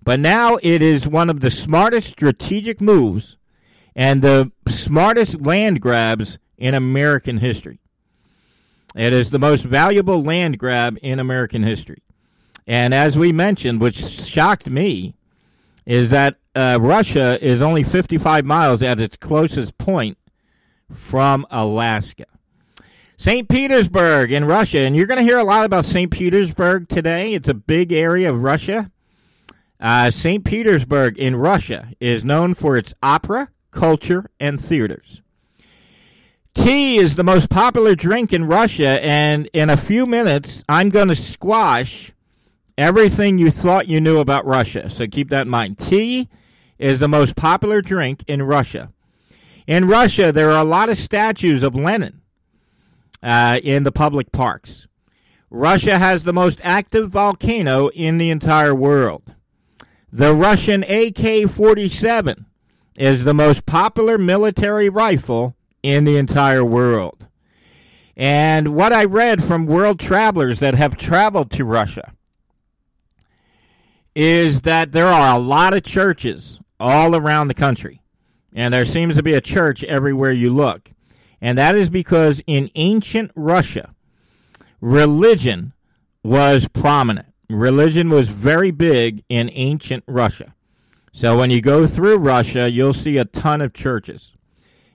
But 0.03 0.19
now 0.19 0.57
it 0.61 0.81
is 0.81 1.07
one 1.07 1.29
of 1.29 1.39
the 1.39 1.51
smartest 1.51 2.09
strategic 2.09 2.81
moves 2.81 3.37
and 3.95 4.21
the 4.21 4.51
smartest 4.67 5.41
land 5.41 5.81
grabs 5.81 6.37
in 6.57 6.73
American 6.73 7.37
history. 7.37 7.79
It 8.95 9.13
is 9.13 9.31
the 9.31 9.39
most 9.39 9.63
valuable 9.63 10.23
land 10.23 10.59
grab 10.59 10.97
in 11.01 11.19
American 11.19 11.63
history. 11.63 12.03
And 12.67 12.93
as 12.93 13.17
we 13.17 13.31
mentioned, 13.31 13.81
which 13.81 13.97
shocked 13.97 14.69
me, 14.69 15.15
is 15.85 16.11
that 16.11 16.37
uh, 16.55 16.77
Russia 16.79 17.43
is 17.45 17.61
only 17.61 17.83
55 17.83 18.45
miles 18.45 18.81
at 18.83 18.99
its 18.99 19.17
closest 19.17 19.77
point 19.77 20.17
from 20.91 21.45
Alaska. 21.49 22.25
St. 23.23 23.47
Petersburg 23.47 24.33
in 24.33 24.43
Russia, 24.43 24.79
and 24.79 24.97
you're 24.97 25.07
going 25.07 25.17
to 25.17 25.23
hear 25.23 25.37
a 25.37 25.45
lot 25.45 25.63
about 25.63 25.85
St. 25.85 26.11
Petersburg 26.11 26.89
today. 26.89 27.33
It's 27.33 27.47
a 27.47 27.53
big 27.53 27.93
area 27.93 28.29
of 28.29 28.43
Russia. 28.43 28.91
Uh, 29.79 30.11
St. 30.11 30.43
Petersburg 30.43 31.17
in 31.17 31.37
Russia 31.37 31.87
is 32.01 32.25
known 32.25 32.53
for 32.53 32.75
its 32.75 32.93
opera, 33.01 33.49
culture, 33.71 34.29
and 34.41 34.59
theaters. 34.59 35.21
Tea 36.53 36.97
is 36.97 37.15
the 37.15 37.23
most 37.23 37.49
popular 37.49 37.95
drink 37.95 38.33
in 38.33 38.43
Russia, 38.43 39.01
and 39.01 39.49
in 39.53 39.69
a 39.69 39.77
few 39.77 40.05
minutes, 40.05 40.65
I'm 40.67 40.89
going 40.89 41.07
to 41.07 41.15
squash 41.15 42.11
everything 42.77 43.37
you 43.37 43.51
thought 43.51 43.87
you 43.87 44.01
knew 44.01 44.17
about 44.17 44.45
Russia. 44.45 44.89
So 44.89 45.07
keep 45.07 45.29
that 45.29 45.43
in 45.43 45.49
mind. 45.49 45.77
Tea 45.77 46.27
is 46.77 46.99
the 46.99 47.07
most 47.07 47.37
popular 47.37 47.81
drink 47.81 48.25
in 48.27 48.43
Russia. 48.43 48.91
In 49.65 49.87
Russia, 49.87 50.33
there 50.33 50.51
are 50.51 50.59
a 50.59 50.65
lot 50.65 50.89
of 50.89 50.97
statues 50.97 51.63
of 51.63 51.73
Lenin 51.73 52.19
uh, 53.23 53.59
in 53.63 53.83
the 53.83 53.91
public 53.91 54.31
parks. 54.31 54.87
Russia 55.49 55.97
has 55.97 56.23
the 56.23 56.33
most 56.33 56.59
active 56.63 57.09
volcano 57.09 57.87
in 57.89 58.17
the 58.17 58.29
entire 58.29 58.75
world. 58.75 59.33
The 60.11 60.33
Russian 60.33 60.83
AK 60.83 61.49
47 61.49 62.45
is 62.97 63.23
the 63.23 63.33
most 63.33 63.65
popular 63.65 64.17
military 64.17 64.89
rifle 64.89 65.55
in 65.81 66.03
the 66.03 66.17
entire 66.17 66.63
world. 66.63 67.27
And 68.15 68.75
what 68.75 68.93
I 68.93 69.05
read 69.05 69.43
from 69.43 69.65
world 69.65 69.99
travelers 69.99 70.59
that 70.59 70.75
have 70.75 70.97
traveled 70.97 71.49
to 71.51 71.65
Russia 71.65 72.13
is 74.15 74.61
that 74.61 74.91
there 74.91 75.07
are 75.07 75.35
a 75.35 75.39
lot 75.39 75.73
of 75.73 75.83
churches 75.83 76.59
all 76.79 77.15
around 77.15 77.47
the 77.47 77.55
country. 77.55 78.01
And 78.53 78.73
there 78.73 78.85
seems 78.85 79.15
to 79.15 79.23
be 79.23 79.33
a 79.33 79.41
church 79.41 79.83
everywhere 79.83 80.31
you 80.31 80.51
look. 80.51 80.91
And 81.43 81.57
that 81.57 81.75
is 81.75 81.89
because 81.89 82.41
in 82.47 82.69
ancient 82.73 83.29
Russia, 83.35 83.93
religion 84.79 85.73
was 86.23 86.69
prominent. 86.69 87.27
Religion 87.49 88.09
was 88.09 88.29
very 88.29 88.71
big 88.71 89.25
in 89.27 89.49
ancient 89.51 90.05
Russia. 90.07 90.55
So 91.11 91.37
when 91.37 91.51
you 91.51 91.61
go 91.61 91.85
through 91.85 92.19
Russia, 92.19 92.71
you'll 92.71 92.93
see 92.93 93.17
a 93.17 93.25
ton 93.25 93.59
of 93.59 93.73
churches. 93.73 94.31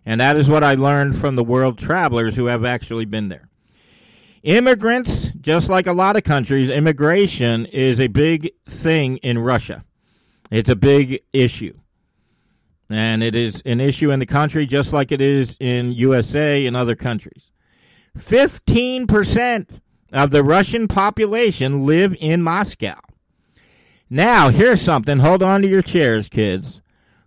And 0.06 0.22
that 0.22 0.38
is 0.38 0.48
what 0.48 0.64
I 0.64 0.74
learned 0.74 1.18
from 1.18 1.36
the 1.36 1.44
world 1.44 1.76
travelers 1.76 2.34
who 2.36 2.46
have 2.46 2.64
actually 2.64 3.04
been 3.04 3.28
there. 3.28 3.50
Immigrants, 4.42 5.30
just 5.42 5.68
like 5.68 5.86
a 5.86 5.92
lot 5.92 6.16
of 6.16 6.24
countries, 6.24 6.70
immigration 6.70 7.66
is 7.66 8.00
a 8.00 8.08
big 8.08 8.52
thing 8.66 9.18
in 9.18 9.36
Russia. 9.38 9.84
It's 10.50 10.70
a 10.70 10.76
big 10.76 11.20
issue. 11.34 11.78
And 12.90 13.22
it 13.22 13.36
is 13.36 13.62
an 13.66 13.80
issue 13.80 14.10
in 14.10 14.18
the 14.18 14.26
country 14.26 14.64
just 14.66 14.92
like 14.92 15.12
it 15.12 15.20
is 15.20 15.56
in 15.60 15.92
USA 15.92 16.64
and 16.66 16.76
other 16.76 16.96
countries. 16.96 17.50
15% 18.16 19.80
of 20.12 20.30
the 20.30 20.42
Russian 20.42 20.88
population 20.88 21.84
live 21.84 22.16
in 22.18 22.42
Moscow. 22.42 22.98
Now, 24.10 24.48
here's 24.48 24.80
something. 24.80 25.18
Hold 25.18 25.42
on 25.42 25.62
to 25.62 25.68
your 25.68 25.82
chairs, 25.82 26.28
kids. 26.28 26.80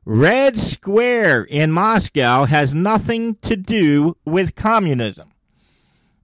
Red 0.03 0.57
Square 0.57 1.43
in 1.43 1.71
Moscow 1.71 2.45
has 2.45 2.73
nothing 2.73 3.35
to 3.43 3.55
do 3.55 4.17
with 4.25 4.55
communism. 4.55 5.31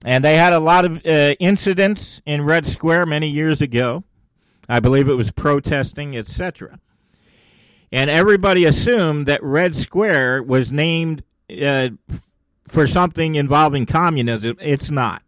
And 0.04 0.24
they 0.24 0.36
had 0.36 0.52
a 0.52 0.58
lot 0.58 0.84
of 0.84 0.96
uh, 1.06 1.34
incidents 1.38 2.20
in 2.26 2.42
Red 2.42 2.66
Square 2.66 3.06
many 3.06 3.28
years 3.28 3.60
ago. 3.60 4.02
I 4.68 4.80
believe 4.80 5.08
it 5.08 5.14
was 5.14 5.30
protesting, 5.30 6.16
etc. 6.16 6.80
And 7.90 8.10
everybody 8.10 8.64
assumed 8.64 9.26
that 9.26 9.42
Red 9.42 9.74
Square 9.74 10.42
was 10.42 10.70
named 10.70 11.22
uh, 11.62 11.90
for 12.68 12.86
something 12.86 13.34
involving 13.34 13.86
communism. 13.86 14.56
It's 14.60 14.90
not. 14.90 15.22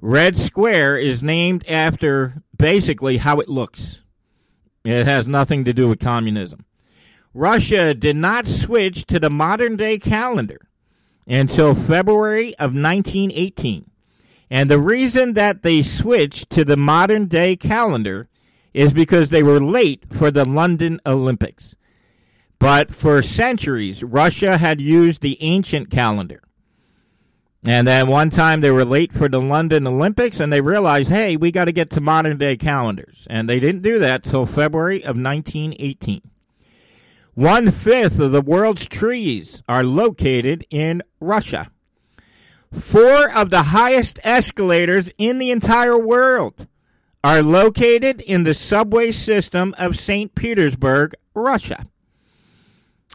Red 0.00 0.36
Square 0.36 0.98
is 0.98 1.22
named 1.22 1.66
after 1.66 2.42
basically 2.56 3.16
how 3.16 3.40
it 3.40 3.48
looks. 3.48 4.02
It 4.84 5.06
has 5.06 5.26
nothing 5.26 5.64
to 5.64 5.72
do 5.72 5.88
with 5.88 5.98
communism. 5.98 6.64
Russia 7.32 7.92
did 7.92 8.16
not 8.16 8.46
switch 8.46 9.06
to 9.06 9.18
the 9.18 9.30
modern 9.30 9.76
day 9.76 9.98
calendar 9.98 10.68
until 11.26 11.74
February 11.74 12.50
of 12.54 12.74
1918. 12.74 13.90
And 14.48 14.70
the 14.70 14.78
reason 14.78 15.34
that 15.34 15.62
they 15.62 15.82
switched 15.82 16.50
to 16.50 16.64
the 16.64 16.76
modern 16.76 17.26
day 17.26 17.56
calendar 17.56 18.28
is 18.76 18.92
because 18.92 19.30
they 19.30 19.42
were 19.42 19.58
late 19.58 20.04
for 20.12 20.30
the 20.30 20.44
London 20.44 21.00
Olympics. 21.06 21.74
But 22.58 22.94
for 22.94 23.22
centuries, 23.22 24.04
Russia 24.04 24.58
had 24.58 24.82
used 24.82 25.22
the 25.22 25.38
ancient 25.40 25.90
calendar. 25.90 26.42
And 27.64 27.86
then 27.86 28.06
one 28.06 28.28
time 28.28 28.60
they 28.60 28.70
were 28.70 28.84
late 28.84 29.14
for 29.14 29.30
the 29.30 29.40
London 29.40 29.86
Olympics 29.86 30.40
and 30.40 30.52
they 30.52 30.60
realized, 30.60 31.08
hey, 31.08 31.38
we 31.38 31.50
got 31.50 31.64
to 31.64 31.72
get 31.72 31.88
to 31.92 32.02
modern 32.02 32.36
day 32.36 32.58
calendars. 32.58 33.26
And 33.30 33.48
they 33.48 33.58
didn't 33.60 33.80
do 33.80 33.98
that 33.98 34.22
till 34.22 34.44
February 34.44 34.98
of 34.98 35.16
1918. 35.16 36.20
One 37.32 37.70
fifth 37.70 38.20
of 38.20 38.30
the 38.30 38.42
world's 38.42 38.86
trees 38.86 39.62
are 39.66 39.84
located 39.84 40.66
in 40.68 41.02
Russia. 41.18 41.70
Four 42.72 43.34
of 43.34 43.48
the 43.48 43.62
highest 43.62 44.18
escalators 44.22 45.10
in 45.16 45.38
the 45.38 45.50
entire 45.50 45.98
world 45.98 46.66
are 47.26 47.42
located 47.42 48.20
in 48.20 48.44
the 48.44 48.54
subway 48.54 49.10
system 49.10 49.74
of 49.78 49.98
St. 49.98 50.32
Petersburg, 50.36 51.12
Russia. 51.34 51.84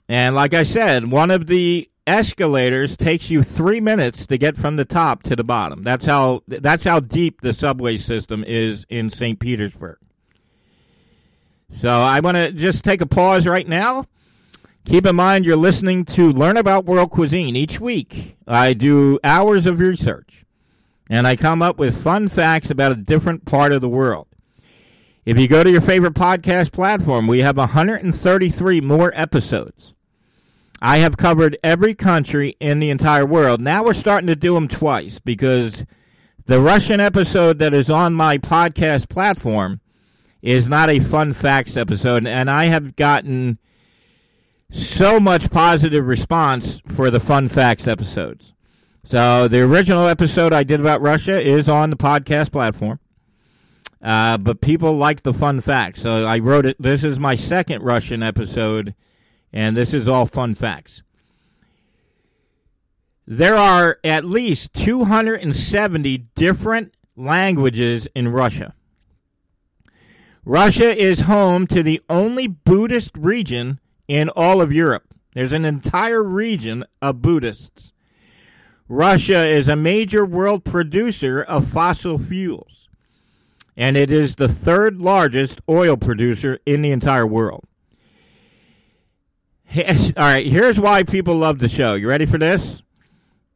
And 0.10 0.36
like 0.36 0.53
I 0.53 0.63
said, 0.63 1.10
one 1.10 1.32
of 1.32 1.48
the 1.48 1.89
escalators 2.06 2.98
takes 2.98 3.31
you 3.31 3.42
three 3.42 3.79
minutes 3.79 4.27
to 4.27 4.38
get 4.38 4.57
from 4.57 4.75
the 4.75 4.83
top 4.83 5.24
to 5.24 5.36
the 5.38 5.46
bottom. 5.46 5.81
That's 5.83 6.03
how 6.03 6.44
that's 6.50 6.83
how 6.83 7.00
deep 7.00 7.40
the 7.40 7.53
subway 7.53 7.96
system 7.96 8.44
is 8.46 8.86
in 8.90 9.09
St. 9.09 9.40
Petersburg. 9.40 9.98
So 11.70 11.90
I 11.90 12.20
want 12.20 12.36
to 12.36 12.51
just 12.51 12.83
take 12.83 13.00
a 13.00 13.05
pause 13.05 13.48
right 13.48 13.66
now. 13.66 14.07
Keep 14.83 15.05
in 15.05 15.16
mind 15.16 15.46
you're 15.46 15.55
listening 15.55 16.03
to 16.03 16.33
Learn 16.33 16.57
About 16.57 16.83
World 16.83 17.12
Cuisine. 17.12 17.55
Each 17.55 17.79
week, 17.79 18.36
I 18.46 18.74
do 18.74 19.20
hours 19.24 19.66
of 19.66 19.79
research 19.79 20.44
and 21.12 21.28
I 21.28 21.36
come 21.36 21.62
up 21.62 21.78
with 21.78 22.02
fun 22.02 22.30
facts 22.30 22.70
about 22.70 22.94
a 22.94 22.96
different 22.96 23.44
part 23.44 23.74
of 23.74 23.82
the 23.82 23.90
world. 23.90 24.28
If 25.26 25.38
you 25.38 25.50
go 25.50 25.62
to 25.62 25.70
your 25.70 25.82
favorite 25.82 26.14
podcast 26.14 26.72
platform, 26.72 27.28
we 27.28 27.42
have 27.42 27.58
133 27.58 28.80
more 28.80 29.12
episodes. 29.14 29.94
I 30.82 31.00
have 31.00 31.18
covered 31.18 31.58
every 31.66 31.94
country 31.96 32.56
in 32.62 32.80
the 32.80 32.90
entire 32.90 33.26
world. 33.26 33.60
Now 33.60 33.84
we're 33.84 33.94
starting 33.94 34.28
to 34.28 34.38
do 34.38 34.54
them 34.54 34.70
twice 34.70 35.20
because 35.20 35.84
the 36.46 36.62
Russian 36.62 37.02
episode 37.02 37.60
that 37.60 37.74
is 37.74 37.90
on 37.90 38.14
my 38.14 38.38
podcast 38.38 39.10
platform 39.10 39.82
is 40.42 40.70
not 40.70 40.90
a 40.90 41.02
fun 41.02 41.34
facts 41.34 41.76
episode, 41.76 42.26
and 42.26 42.50
I 42.50 42.66
have 42.66 42.96
gotten 42.96 43.60
so 44.72 45.20
much 45.20 45.52
positive 45.52 46.08
response 46.08 46.82
for 46.88 47.12
the 47.12 47.20
fun 47.20 47.50
facts 47.50 47.86
episodes. 47.86 48.54
So 49.03 49.48
the 49.48 49.61
original 49.61 50.07
episode 50.07 50.53
I 50.53 50.64
did 50.64 50.79
about 50.79 51.01
Russia 51.01 51.42
is 51.42 51.68
on 51.68 51.90
the 51.90 51.98
podcast 51.98 52.51
platform. 52.51 53.00
Uh, 54.01 54.37
but 54.37 54.61
people 54.61 54.98
like 54.98 55.24
the 55.24 55.33
fun 55.33 55.61
facts. 55.61 56.01
So 56.01 56.25
I 56.25 56.40
wrote 56.40 56.66
it. 56.66 56.81
This 56.81 57.03
is 57.03 57.20
my 57.20 57.35
second 57.35 57.83
Russian 57.83 58.24
episode, 58.24 58.96
and 59.53 59.77
this 59.77 59.94
is 59.94 60.07
all 60.07 60.25
fun 60.25 60.55
facts. 60.55 61.03
There 63.27 63.55
are 63.55 64.00
at 64.03 64.25
least 64.25 64.74
270 64.74 66.18
different 66.35 66.94
languages 67.16 68.07
in 68.16 68.29
Russia. 68.29 68.74
Russia 70.44 71.00
is 71.00 71.22
home 71.22 71.68
to 71.68 71.83
the 71.83 72.01
only 72.09 72.48
Buddhist 72.48 73.16
region 73.16 73.79
in 74.07 74.29
all 74.29 74.59
of 74.61 74.74
Europe. 74.74 75.05
There's 75.35 75.53
an 75.53 75.66
entire 75.66 76.24
region 76.24 76.83
of 77.01 77.22
Buddhists. 77.22 77.94
Russia 78.92 79.46
is 79.46 79.70
a 79.70 79.75
major 79.77 80.25
world 80.25 80.66
producer 80.66 81.42
of 81.42 81.66
fossil 81.66 82.18
fuels, 82.20 82.90
and 83.77 83.96
it 83.96 84.12
is 84.12 84.36
the 84.36 84.50
third 84.50 84.98
largest 85.00 85.62
oil 85.70 85.96
producer 85.96 86.60
in 86.66 86.82
the 86.82 86.92
entire 86.92 87.25
world. 87.25 87.64
All 89.77 89.84
right, 90.18 90.46
here's 90.46 90.77
why 90.77 91.04
people 91.04 91.36
love 91.36 91.60
the 91.60 91.70
show. 91.70 91.94
You 91.94 92.10
ready 92.10 92.25
for 92.25 92.38
this? 92.38 92.82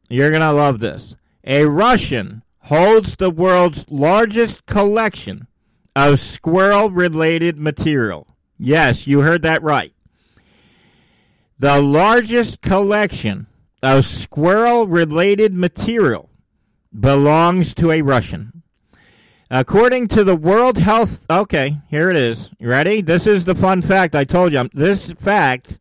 You're 0.08 0.30
going 0.30 0.40
to 0.40 0.52
love 0.52 0.78
this. 0.78 1.16
A 1.44 1.66
Russian 1.66 2.42
holds 2.60 3.16
the 3.16 3.28
world's 3.28 3.84
largest 3.90 4.64
collection 4.64 5.48
of 5.94 6.18
squirrel 6.18 6.88
related 6.88 7.58
material. 7.58 8.26
Yes, 8.56 9.06
you 9.06 9.20
heard 9.20 9.42
that 9.42 9.62
right 9.62 9.92
the 11.58 11.80
largest 11.80 12.60
collection 12.60 13.46
of 13.82 14.06
squirrel 14.06 14.86
related 14.86 15.54
material 15.54 16.30
belongs 16.98 17.74
to 17.74 17.90
a 17.90 18.02
Russian. 18.02 18.62
According 19.50 20.08
to 20.08 20.24
the 20.24 20.34
World 20.34 20.78
Health, 20.78 21.24
okay, 21.30 21.78
here 21.88 22.10
it 22.10 22.16
is. 22.16 22.50
You 22.58 22.68
ready? 22.68 23.00
This 23.00 23.26
is 23.26 23.44
the 23.44 23.54
fun 23.54 23.80
fact 23.82 24.16
I 24.16 24.24
told 24.24 24.52
you. 24.52 24.68
This 24.74 25.12
fact 25.12 25.78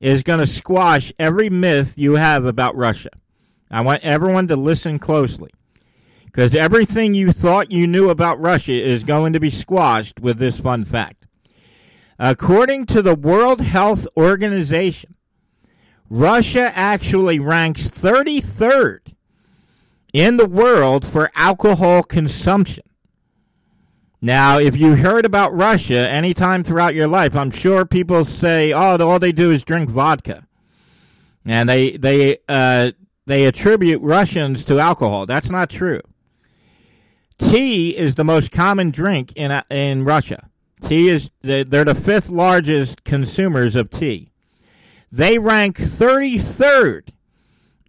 is 0.00 0.22
going 0.22 0.40
to 0.40 0.46
squash 0.46 1.12
every 1.18 1.48
myth 1.48 1.96
you 1.96 2.16
have 2.16 2.44
about 2.44 2.76
Russia. 2.76 3.10
I 3.70 3.80
want 3.82 4.02
everyone 4.02 4.48
to 4.48 4.56
listen 4.56 4.98
closely 4.98 5.50
because 6.26 6.54
everything 6.54 7.14
you 7.14 7.32
thought 7.32 7.70
you 7.70 7.86
knew 7.86 8.10
about 8.10 8.40
Russia 8.40 8.72
is 8.72 9.04
going 9.04 9.32
to 9.32 9.40
be 9.40 9.50
squashed 9.50 10.20
with 10.20 10.38
this 10.38 10.58
fun 10.58 10.84
fact. 10.84 11.26
According 12.18 12.86
to 12.86 13.00
the 13.00 13.14
World 13.14 13.60
Health 13.60 14.06
Organization, 14.16 15.14
Russia 16.10 16.72
actually 16.74 17.38
ranks 17.38 17.88
33rd 17.88 19.14
in 20.12 20.36
the 20.36 20.46
world 20.46 21.06
for 21.06 21.30
alcohol 21.36 22.02
consumption. 22.02 22.82
Now, 24.20 24.58
if 24.58 24.76
you 24.76 24.96
heard 24.96 25.24
about 25.24 25.54
Russia 25.54 26.08
anytime 26.08 26.64
throughout 26.64 26.96
your 26.96 27.06
life, 27.06 27.36
I'm 27.36 27.52
sure 27.52 27.86
people 27.86 28.24
say, 28.24 28.72
"Oh, 28.72 28.98
all 28.98 29.18
they 29.20 29.32
do 29.32 29.50
is 29.50 29.64
drink 29.64 29.88
vodka," 29.88 30.46
and 31.44 31.68
they 31.68 31.96
they 31.96 32.38
uh, 32.48 32.90
they 33.26 33.46
attribute 33.46 34.02
Russians 34.02 34.64
to 34.66 34.78
alcohol. 34.78 35.24
That's 35.24 35.48
not 35.48 35.70
true. 35.70 36.02
Tea 37.38 37.96
is 37.96 38.16
the 38.16 38.24
most 38.24 38.50
common 38.50 38.90
drink 38.90 39.32
in 39.36 39.62
in 39.70 40.04
Russia. 40.04 40.50
Tea 40.82 41.08
is 41.08 41.30
they're 41.40 41.64
the 41.64 41.94
fifth 41.94 42.28
largest 42.28 43.04
consumers 43.04 43.74
of 43.74 43.90
tea. 43.90 44.29
They 45.12 45.38
rank 45.38 45.76
33rd 45.76 47.08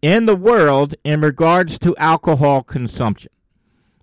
in 0.02 0.26
the 0.26 0.36
world 0.36 0.96
in 1.04 1.22
regards 1.22 1.78
to 1.80 1.96
alcohol 1.98 2.64
consumption. 2.64 3.32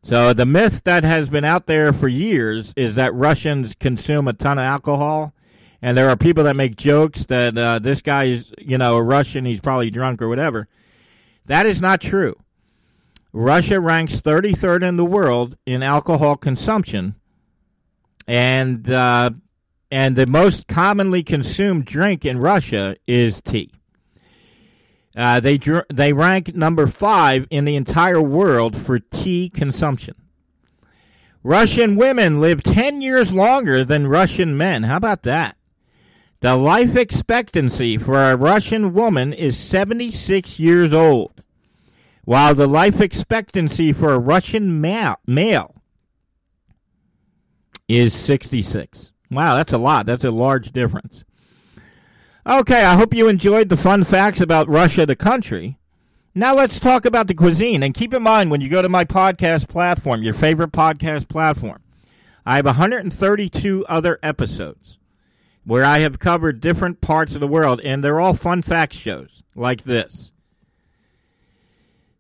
So 0.03 0.33
the 0.33 0.47
myth 0.47 0.83
that 0.85 1.03
has 1.03 1.29
been 1.29 1.45
out 1.45 1.67
there 1.67 1.93
for 1.93 2.09
years 2.09 2.73
is 2.77 2.95
that 2.95 3.13
Russians 3.15 3.75
consume 3.75 4.29
a 4.29 4.33
ton 4.33 4.59
of 4.59 4.63
alcohol, 4.63 5.35
and 5.83 5.99
there 5.99 6.09
are 6.09 6.17
people 6.17 6.45
that 6.45 6.57
make 6.57 6.77
jokes 6.77 7.25
that 7.27 7.59
uh, 7.59 7.81
this 7.81 8.01
guy 8.01 8.25
is, 8.25 8.53
you 8.59 8.79
know, 8.79 8.97
a 8.97 9.03
Russian, 9.03 9.45
he's 9.45 9.61
probably 9.61 9.91
drunk 9.91 10.23
or 10.23 10.29
whatever. 10.29 10.69
That 11.47 11.67
is 11.67 11.81
not 11.81 12.01
true. 12.01 12.37
Russia 13.33 13.81
ranks 13.81 14.21
33rd 14.21 14.83
in 14.83 14.97
the 14.97 15.05
world 15.05 15.57
in 15.67 15.83
alcohol 15.83 16.37
consumption, 16.37 17.17
and 18.27 18.89
uh, 18.91 19.31
and 19.91 20.17
the 20.17 20.27
most 20.27 20.67
commonly 20.67 21.23
consumed 21.23 21.85
drink 21.85 22.25
in 22.25 22.39
Russia 22.39 22.97
is 23.07 23.41
tea. 23.41 23.73
Uh, 25.17 25.41
they 25.41 25.59
they 25.93 26.13
rank 26.13 26.55
number 26.55 26.87
five 26.87 27.47
in 27.51 27.65
the 27.65 27.77
entire 27.77 28.23
world 28.23 28.77
for 28.77 28.99
tea 28.99 29.49
consumption. 29.49 30.15
Russian 31.43 31.97
women 31.97 32.41
live 32.41 32.63
10 32.63 33.01
years 33.01 33.33
longer 33.33 33.85
than 33.85 34.07
Russian 34.07 34.57
men. 34.57 34.83
How 34.83 34.97
about 34.97 35.23
that? 35.23 35.57
The 36.41 36.57
life 36.57 36.95
expectancy 36.95 37.97
for 37.97 38.31
a 38.31 38.37
Russian 38.37 38.93
woman 38.93 39.33
is 39.33 39.59
76 39.59 40.61
years 40.61 40.93
old, 40.93 41.43
while 42.25 42.55
the 42.55 42.67
life 42.67 43.01
expectancy 43.01 43.93
for 43.93 44.13
a 44.13 44.19
Russian 44.19 44.81
male, 44.81 45.17
male 45.27 45.75
is 47.89 48.15
66. 48.15 49.13
Wow, 49.31 49.57
that's 49.57 49.73
a 49.73 49.79
lot. 49.79 50.07
That's 50.07 50.25
a 50.25 50.31
large 50.31 50.73
difference. 50.73 51.25
Okay, 52.47 52.83
I 52.83 52.97
hope 52.97 53.15
you 53.15 53.29
enjoyed 53.29 53.69
the 53.69 53.77
fun 53.77 54.05
facts 54.05 54.41
about 54.41 54.69
Russia, 54.69 55.05
the 55.05 55.17
country. 55.17 55.79
Now 56.35 56.55
let's 56.55 56.81
talk 56.81 57.05
about 57.05 57.27
the 57.27 57.35
cuisine. 57.35 57.83
And 57.83 57.93
keep 57.93 58.15
in 58.15 58.23
mind 58.23 58.51
when 58.51 58.61
you 58.61 58.71
go 58.71 58.81
to 58.81 58.89
my 58.89 59.05
podcast 59.05 59.69
platform, 59.69 60.23
your 60.23 60.35
favorite 60.35 60.73
podcast 60.73 61.29
platform, 61.29 61.83
I 62.47 62.57
have 62.57 62.65
132 62.65 63.85
other 63.87 64.19
episodes 64.23 64.99
where 65.65 65.85
I 65.85 65.99
have 65.99 66.19
covered 66.19 66.63
different 66.63 67.03
parts 67.03 67.35
of 67.35 67.41
the 67.41 67.47
world, 67.47 67.83
and 67.85 68.03
they're 68.03 68.21
all 68.21 68.33
fun 68.33 68.63
fact 68.63 68.95
shows 68.95 69.43
like 69.55 69.83
this. 69.83 70.33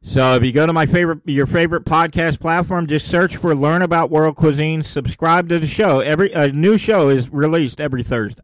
So 0.03 0.35
if 0.37 0.45
you 0.45 0.53
go 0.53 0.67
to 0.67 0.73
my 0.73 0.87
favorite 0.87 1.21
your 1.27 1.47
favorite 1.47 1.85
podcast 1.85 2.41
platform, 2.41 2.87
just 2.87 3.09
search 3.09 3.37
for 3.37 3.55
Learn 3.55 3.83
About 3.83 4.11
World 4.11 4.37
Cuisine, 4.37 4.83
subscribe 4.83 5.49
to 5.49 5.59
the 5.59 5.67
show. 5.67 6.01
Every 6.01 6.33
a 6.33 6.49
new 6.51 6.79
show 6.79 7.09
is 7.09 7.29
released 7.31 7.81
every 7.81 8.03
Thursday. 8.03 8.43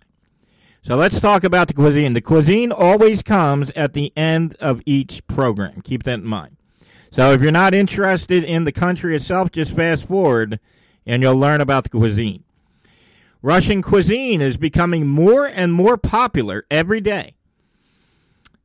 So 0.83 0.97
let's 0.97 1.19
talk 1.19 1.45
about 1.45 1.69
the 1.69 1.75
cuisine. 1.75 2.13
The 2.13 2.21
cuisine 2.21 2.71
always 2.71 3.23
comes 3.23 3.71
at 3.71 3.95
the 3.95 4.13
end 4.17 4.55
of 4.61 4.83
each 4.85 5.27
program. 5.27 5.81
Keep 5.81 6.03
that 6.03 6.21
in 6.21 6.27
mind. 6.27 6.57
So 7.11 7.33
if 7.33 7.41
you're 7.41 7.53
not 7.53 7.75
interested 7.75 8.45
in 8.45 8.65
the 8.65 8.73
country 8.73 9.17
itself, 9.17 9.51
just 9.51 9.75
fast 9.75 10.07
forward 10.07 10.61
and 11.07 11.23
you'll 11.23 11.39
learn 11.39 11.61
about 11.61 11.85
the 11.85 11.91
cuisine. 11.91 12.45
Russian 13.41 13.81
cuisine 13.81 14.43
is 14.43 14.57
becoming 14.57 15.07
more 15.07 15.47
and 15.47 15.73
more 15.73 15.97
popular 15.97 16.67
every 16.71 17.01
day. 17.01 17.37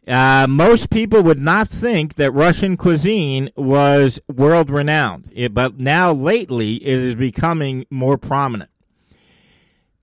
Uh, 0.08 0.48
most 0.50 0.90
people 0.90 1.22
would 1.22 1.40
not 1.40 1.68
think 1.68 2.16
that 2.16 2.32
Russian 2.32 2.78
cuisine 2.78 3.50
was 3.56 4.20
world 4.28 4.70
renowned, 4.70 5.32
but 5.52 5.78
now 5.78 6.12
lately 6.12 6.76
it 6.76 6.98
is 6.98 7.16
becoming 7.16 7.86
more 7.92 8.18
prominent. 8.18 8.72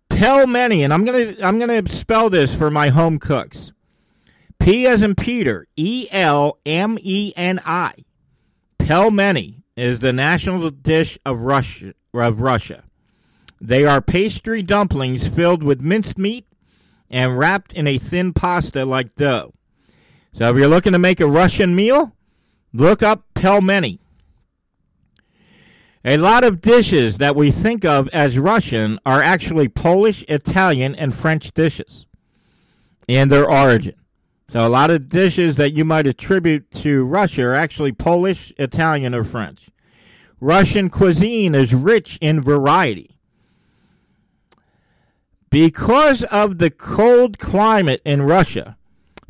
Pelmeni, 0.08 0.80
and 0.82 0.94
I'm 0.94 1.04
gonna 1.04 1.34
I'm 1.42 1.58
gonna 1.58 1.88
spell 1.88 2.30
this 2.30 2.54
for 2.54 2.70
my 2.70 2.88
home 2.88 3.18
cooks. 3.18 3.72
P 4.58 4.86
as 4.86 5.02
in 5.02 5.14
Peter, 5.14 5.66
E 5.76 6.06
L 6.10 6.58
M 6.64 6.96
E 7.00 7.32
N 7.36 7.60
I. 7.66 7.92
Pelmeni 8.78 9.62
is 9.76 10.00
the 10.00 10.12
national 10.12 10.70
dish 10.70 11.18
of 11.26 11.40
Russia. 11.40 11.92
Of 12.14 12.40
Russia. 12.40 12.84
They 13.60 13.84
are 13.84 14.00
pastry 14.00 14.62
dumplings 14.62 15.26
filled 15.26 15.62
with 15.62 15.82
minced 15.82 16.16
meat 16.16 16.46
and 17.10 17.36
wrapped 17.36 17.74
in 17.74 17.86
a 17.86 17.98
thin 17.98 18.32
pasta 18.32 18.84
like 18.84 19.14
dough. 19.16 19.52
So 20.36 20.50
if 20.50 20.56
you're 20.58 20.68
looking 20.68 20.92
to 20.92 20.98
make 20.98 21.18
a 21.20 21.26
Russian 21.26 21.74
meal, 21.74 22.14
look 22.74 23.02
up 23.02 23.24
pelmeni. 23.34 24.00
A 26.04 26.18
lot 26.18 26.44
of 26.44 26.60
dishes 26.60 27.16
that 27.16 27.34
we 27.34 27.50
think 27.50 27.86
of 27.86 28.06
as 28.08 28.38
Russian 28.38 28.98
are 29.06 29.22
actually 29.22 29.68
Polish, 29.68 30.26
Italian, 30.28 30.94
and 30.94 31.14
French 31.14 31.54
dishes 31.54 32.04
in 33.08 33.30
their 33.30 33.50
origin. 33.50 33.94
So 34.50 34.66
a 34.66 34.68
lot 34.68 34.90
of 34.90 35.08
dishes 35.08 35.56
that 35.56 35.72
you 35.72 35.86
might 35.86 36.06
attribute 36.06 36.70
to 36.82 37.06
Russia 37.06 37.44
are 37.44 37.54
actually 37.54 37.92
Polish, 37.92 38.52
Italian, 38.58 39.14
or 39.14 39.24
French. 39.24 39.70
Russian 40.38 40.90
cuisine 40.90 41.54
is 41.54 41.72
rich 41.72 42.18
in 42.20 42.42
variety. 42.42 43.16
Because 45.48 46.24
of 46.24 46.58
the 46.58 46.70
cold 46.70 47.38
climate 47.38 48.02
in 48.04 48.20
Russia, 48.20 48.76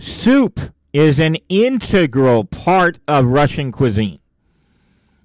soup 0.01 0.73
is 0.97 1.21
an 1.21 1.37
integral 1.51 2.43
part 2.43 2.99
of 3.07 3.27
Russian 3.27 3.71
cuisine. 3.71 4.19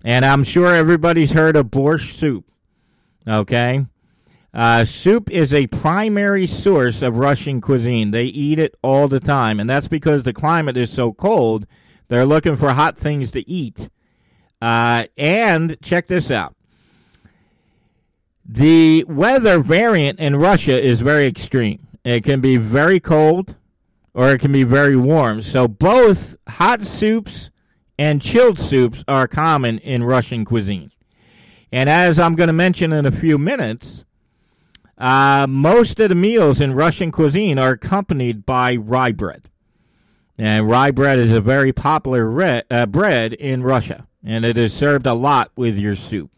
And 0.04 0.26
I'm 0.26 0.44
sure 0.44 0.76
everybody's 0.76 1.32
heard 1.32 1.56
of 1.56 1.68
borscht 1.68 2.12
soup. 2.12 2.44
Okay? 3.26 3.86
Uh, 4.54 4.84
soup 4.84 5.32
is 5.32 5.54
a 5.54 5.68
primary 5.68 6.46
source 6.46 7.02
of 7.02 7.20
Russian 7.20 7.62
cuisine. 7.62 8.12
They 8.12 8.26
eat 8.26 8.60
it 8.60 8.76
all 8.82 9.08
the 9.08 9.22
time. 9.22 9.62
And 9.62 9.70
that's 9.70 9.88
because 9.88 10.24
the 10.24 10.34
climate 10.34 10.76
is 10.76 10.92
so 10.92 11.14
cold, 11.14 11.66
they're 12.10 12.26
looking 12.26 12.58
for 12.58 12.74
hot 12.74 12.98
things 12.98 13.32
to 13.32 13.50
eat. 13.50 13.88
Uh, 14.62 15.06
and 15.18 15.82
check 15.82 16.08
this 16.08 16.30
out 16.30 16.54
the 18.44 19.06
weather 19.08 19.60
variant 19.60 20.20
in 20.20 20.36
Russia 20.36 20.78
is 20.84 21.00
very 21.00 21.28
extreme. 21.28 21.88
It 22.04 22.26
can 22.26 22.42
be 22.42 22.58
very 22.58 23.00
cold 23.00 23.56
or 24.14 24.32
it 24.32 24.40
can 24.40 24.52
be 24.52 24.64
very 24.64 24.96
warm. 24.96 25.42
So 25.42 25.68
both 25.68 26.36
hot 26.48 26.84
soups 26.84 27.50
and 27.98 28.22
chilled 28.22 28.60
soups 28.60 29.04
are 29.08 29.28
common 29.28 29.78
in 29.80 30.04
Russian 30.04 30.46
cuisine. 30.46 30.92
And 31.72 31.90
as 31.90 32.20
I'm 32.20 32.36
going 32.36 32.48
to 32.48 32.54
mention 32.54 32.92
in 32.92 33.06
a 33.06 33.12
few 33.12 33.38
minutes, 33.38 34.04
uh, 34.98 35.48
most 35.48 36.00
of 36.00 36.10
the 36.10 36.16
meals 36.16 36.60
in 36.60 36.74
Russian 36.74 37.12
cuisine 37.12 37.58
are 37.58 37.72
accompanied 37.72 38.46
by 38.46 38.76
rye 38.76 39.12
bread. 39.12 39.50
And 40.38 40.68
rye 40.68 40.92
bread 40.92 41.20
is 41.20 41.32
a 41.32 41.42
very 41.42 41.72
popular 41.72 42.30
re- 42.30 42.64
uh, 42.70 42.88
bread 42.88 43.34
in 43.34 43.64
Russia, 43.64 44.08
and 44.24 44.44
it 44.44 44.58
is 44.58 44.74
served 44.74 45.06
a 45.06 45.14
lot 45.14 45.52
with 45.56 45.78
your 45.78 45.96
soup. 45.96 46.32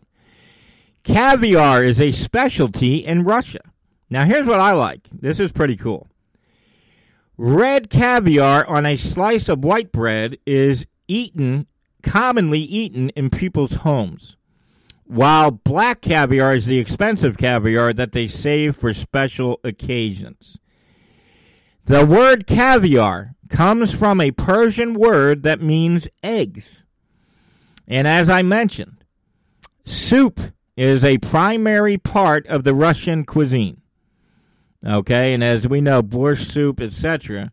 Caviar 1.04 1.84
is 1.84 2.00
a 2.00 2.12
specialty 2.12 2.98
in 2.98 3.24
Russia. 3.24 3.60
Now, 4.10 4.26
here's 4.26 4.46
what 4.46 4.60
I 4.60 4.74
like 4.74 5.08
this 5.12 5.40
is 5.40 5.52
pretty 5.52 5.76
cool. 5.76 6.08
Red 7.38 7.90
caviar 7.90 8.66
on 8.68 8.86
a 8.86 8.96
slice 8.96 9.50
of 9.50 9.64
white 9.64 9.92
bread 9.92 10.38
is 10.46 10.86
eaten, 11.08 11.68
commonly 12.04 12.60
eaten 12.60 13.10
in 13.10 13.32
people's 13.32 13.74
homes, 13.76 14.38
while 15.06 15.50
black 15.50 16.02
caviar 16.02 16.54
is 16.54 16.68
the 16.68 16.78
expensive 16.78 17.38
caviar 17.38 17.92
that 17.94 18.12
they 18.12 18.28
save 18.28 18.76
for 18.76 18.94
special 18.94 19.60
occasions. 19.64 20.60
The 21.86 22.06
word 22.06 22.46
caviar 22.46 23.36
comes 23.50 23.94
from 23.94 24.22
a 24.22 24.32
Persian 24.32 24.94
word 24.94 25.44
that 25.44 25.62
means 25.62 26.08
eggs. 26.22 26.86
And 27.88 28.08
as 28.08 28.30
I 28.30 28.42
mentioned, 28.42 29.04
soup 29.86 30.40
is 30.78 31.04
a 31.04 31.18
primary 31.18 31.98
part 31.98 32.48
of 32.48 32.64
the 32.64 32.74
Russian 32.74 33.26
cuisine. 33.26 33.83
Okay, 34.86 35.34
and 35.34 35.44
as 35.44 35.68
we 35.68 35.82
know, 35.82 36.04
borscht 36.04 36.52
soup, 36.52 36.82
etc., 36.82 37.52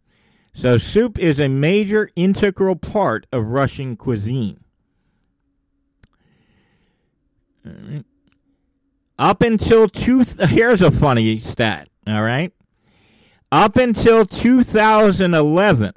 so, 0.54 0.78
soup 0.78 1.18
is 1.18 1.38
a 1.38 1.48
major 1.48 2.10
integral 2.16 2.76
part 2.76 3.26
of 3.32 3.46
Russian 3.46 3.96
cuisine. 3.96 4.60
Up 9.18 9.42
until 9.42 9.88
two, 9.88 10.24
here's 10.40 10.82
a 10.82 10.90
funny 10.90 11.38
stat. 11.38 11.88
All 12.06 12.22
right, 12.22 12.52
up 13.52 13.76
until 13.76 14.26
2011, 14.26 15.92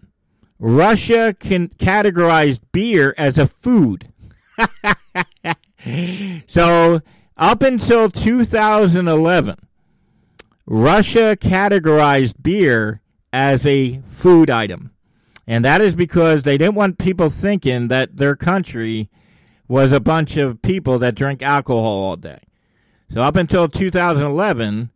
Russia 0.59 1.35
can 1.39 1.69
categorized 1.69 2.59
beer 2.71 3.15
as 3.17 3.37
a 3.37 3.47
food. 3.47 4.09
so, 6.47 7.01
up 7.37 7.63
until 7.63 8.09
2011, 8.09 9.57
Russia 10.65 11.37
categorized 11.39 12.35
beer 12.41 13.01
as 13.31 13.65
a 13.65 13.99
food 14.05 14.49
item. 14.49 14.91
And 15.45 15.65
that 15.65 15.81
is 15.81 15.95
because 15.95 16.43
they 16.43 16.57
didn't 16.57 16.75
want 16.75 16.97
people 16.97 17.29
thinking 17.29 17.89
that 17.89 18.17
their 18.17 18.35
country 18.35 19.09
was 19.67 19.91
a 19.91 19.99
bunch 19.99 20.37
of 20.37 20.61
people 20.61 20.99
that 20.99 21.15
drink 21.15 21.41
alcohol 21.41 21.83
all 21.83 22.15
day. 22.15 22.39
So 23.11 23.21
up 23.21 23.35
until 23.35 23.67
2011, 23.67 24.89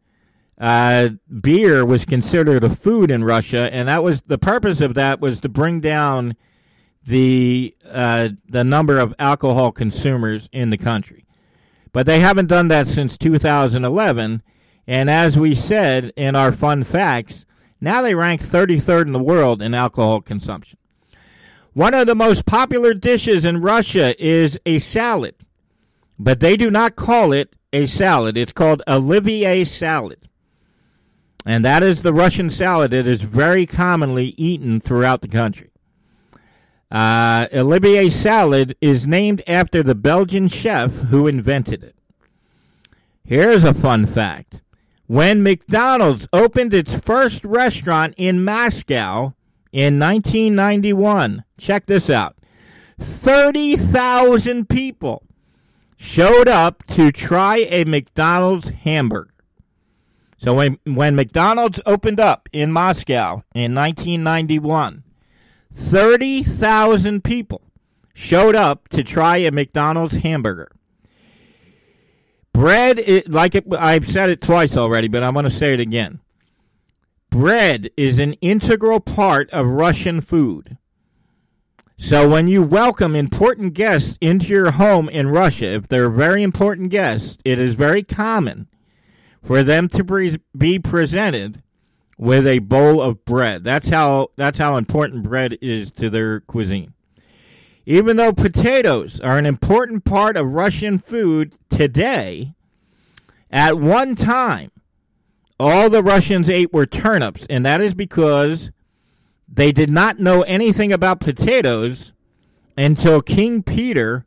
uh, 0.60 1.10
beer 1.42 1.86
was 1.86 2.06
considered 2.06 2.64
a 2.64 2.70
food 2.70 3.12
in 3.12 3.24
Russia, 3.24 3.70
and 3.72 3.88
that 3.88 4.04
was 4.04 4.22
the 4.22 4.38
purpose 4.38 4.82
of 4.82 4.96
that 4.96 5.20
was 5.20 5.40
to 5.42 5.50
bring 5.50 5.82
down 5.82 6.36
the 7.06 7.76
uh, 7.90 8.30
the 8.50 8.64
number 8.64 9.00
of 9.00 9.14
alcohol 9.20 9.72
consumers 9.72 10.50
in 10.52 10.72
the 10.72 10.78
country. 10.78 11.26
But 11.92 12.06
they 12.06 12.20
haven't 12.20 12.48
done 12.48 12.70
that 12.70 12.88
since 12.88 13.18
2011. 13.18 14.42
And 14.88 15.10
as 15.10 15.38
we 15.38 15.54
said 15.54 16.14
in 16.16 16.36
our 16.36 16.54
fun 16.54 16.84
facts, 16.84 17.46
now 17.82 18.02
they 18.02 18.16
rank 18.16 18.42
33rd 18.42 19.08
in 19.08 19.12
the 19.12 19.20
world 19.20 19.62
in 19.62 19.74
alcohol 19.74 20.22
consumption. 20.22 20.80
One 21.74 21.94
of 21.94 22.08
the 22.08 22.16
most 22.16 22.46
popular 22.46 22.94
dishes 22.94 23.46
in 23.46 23.62
Russia 23.62 24.16
is 24.24 24.58
a 24.66 24.80
salad, 24.80 25.36
but 26.18 26.40
they 26.40 26.58
do 26.58 26.72
not 26.72 26.96
call 26.96 27.34
it 27.34 27.56
a 27.72 27.86
salad. 27.86 28.38
It's 28.38 28.54
called 28.54 28.82
Olivier 28.88 29.66
salad. 29.66 30.28
And 31.46 31.64
that 31.64 31.84
is 31.84 32.02
the 32.02 32.14
Russian 32.14 32.50
salad 32.50 32.92
that 32.92 33.08
is 33.08 33.22
very 33.22 33.66
commonly 33.66 34.34
eaten 34.38 34.80
throughout 34.80 35.22
the 35.22 35.28
country. 35.28 35.70
Uh, 36.90 37.48
Olivier 37.54 38.10
salad 38.10 38.76
is 38.82 39.06
named 39.06 39.44
after 39.48 39.84
the 39.84 39.96
Belgian 39.96 40.48
chef 40.48 40.94
who 40.94 41.28
invented 41.28 41.84
it. 41.84 41.96
Here's 43.24 43.64
a 43.64 43.74
fun 43.74 44.06
fact. 44.06 44.62
When 45.08 45.42
McDonald's 45.42 46.28
opened 46.34 46.74
its 46.74 46.94
first 46.94 47.46
restaurant 47.46 48.14
in 48.18 48.44
Moscow 48.44 49.34
in 49.72 50.00
1991, 50.00 51.46
check 51.58 51.86
this 51.86 52.10
out 52.10 52.36
30,000 53.00 54.68
people 54.68 55.24
showed 55.96 56.50
up 56.50 56.84
to 56.88 57.14
try 57.14 57.58
a 57.70 57.86
McDonald's 57.86 58.70
hamburger. 58.70 59.34
So 60.38 60.54
when, 60.54 60.78
when 60.84 61.16
McDonald's 61.16 61.80
opened 61.86 62.20
up 62.20 62.50
in 62.52 62.74
Moscow 62.74 63.44
in 63.56 63.74
1991, 63.74 65.04
30,000 65.74 67.24
people 67.24 67.62
showed 68.14 68.56
up 68.56 68.90
to 68.90 69.04
try 69.04 69.38
a 69.38 69.52
McDonald's 69.52 70.18
hamburger. 70.18 70.68
Bread, 72.58 72.98
is, 72.98 73.28
like 73.28 73.54
it, 73.54 73.66
I've 73.78 74.08
said 74.08 74.32
it 74.32 74.42
twice 74.42 74.76
already, 74.76 75.08
but 75.08 75.22
I'm 75.22 75.34
going 75.34 75.46
to 75.46 75.52
say 75.52 75.76
it 75.76 75.80
again. 75.80 76.22
Bread 77.30 77.92
is 77.96 78.18
an 78.18 78.34
integral 78.42 79.00
part 79.00 79.48
of 79.52 79.68
Russian 79.68 80.22
food. 80.22 80.80
So 82.00 82.28
when 82.28 82.48
you 82.48 82.64
welcome 82.64 83.16
important 83.16 83.76
guests 83.76 84.18
into 84.22 84.48
your 84.48 84.72
home 84.72 85.08
in 85.08 85.28
Russia, 85.28 85.68
if 85.68 85.88
they're 85.88 86.10
very 86.10 86.42
important 86.42 86.90
guests, 86.90 87.38
it 87.46 87.60
is 87.60 87.76
very 87.76 88.02
common 88.02 88.68
for 89.44 89.62
them 89.62 89.88
to 89.90 90.40
be 90.58 90.80
presented 90.80 91.62
with 92.18 92.48
a 92.48 92.58
bowl 92.58 93.04
of 93.04 93.24
bread. 93.24 93.64
That's 93.64 93.90
how 93.90 94.30
that's 94.36 94.58
how 94.58 94.78
important 94.78 95.22
bread 95.22 95.60
is 95.62 95.92
to 95.92 96.10
their 96.10 96.40
cuisine. 96.40 96.96
Even 97.90 98.18
though 98.18 98.34
potatoes 98.34 99.18
are 99.22 99.38
an 99.38 99.46
important 99.46 100.04
part 100.04 100.36
of 100.36 100.52
Russian 100.52 100.98
food 100.98 101.54
today, 101.70 102.54
at 103.50 103.78
one 103.78 104.14
time 104.18 104.72
all 105.58 105.90
the 105.90 106.04
Russians 106.04 106.50
ate 106.50 106.74
were 106.74 106.86
turnips, 106.86 107.48
and 107.50 107.66
that 107.66 107.80
is 107.80 107.94
because 107.94 108.72
they 109.48 109.72
did 109.72 109.90
not 109.90 110.20
know 110.20 110.42
anything 110.42 110.92
about 110.92 111.22
potatoes 111.22 112.12
until 112.78 113.22
King 113.22 113.64
Peter 113.64 114.26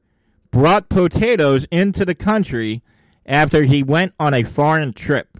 brought 0.50 0.88
potatoes 0.88 1.66
into 1.70 2.06
the 2.06 2.14
country 2.14 2.82
after 3.26 3.64
he 3.64 3.82
went 3.82 4.14
on 4.18 4.32
a 4.32 4.42
foreign 4.42 4.94
trip. 4.94 5.36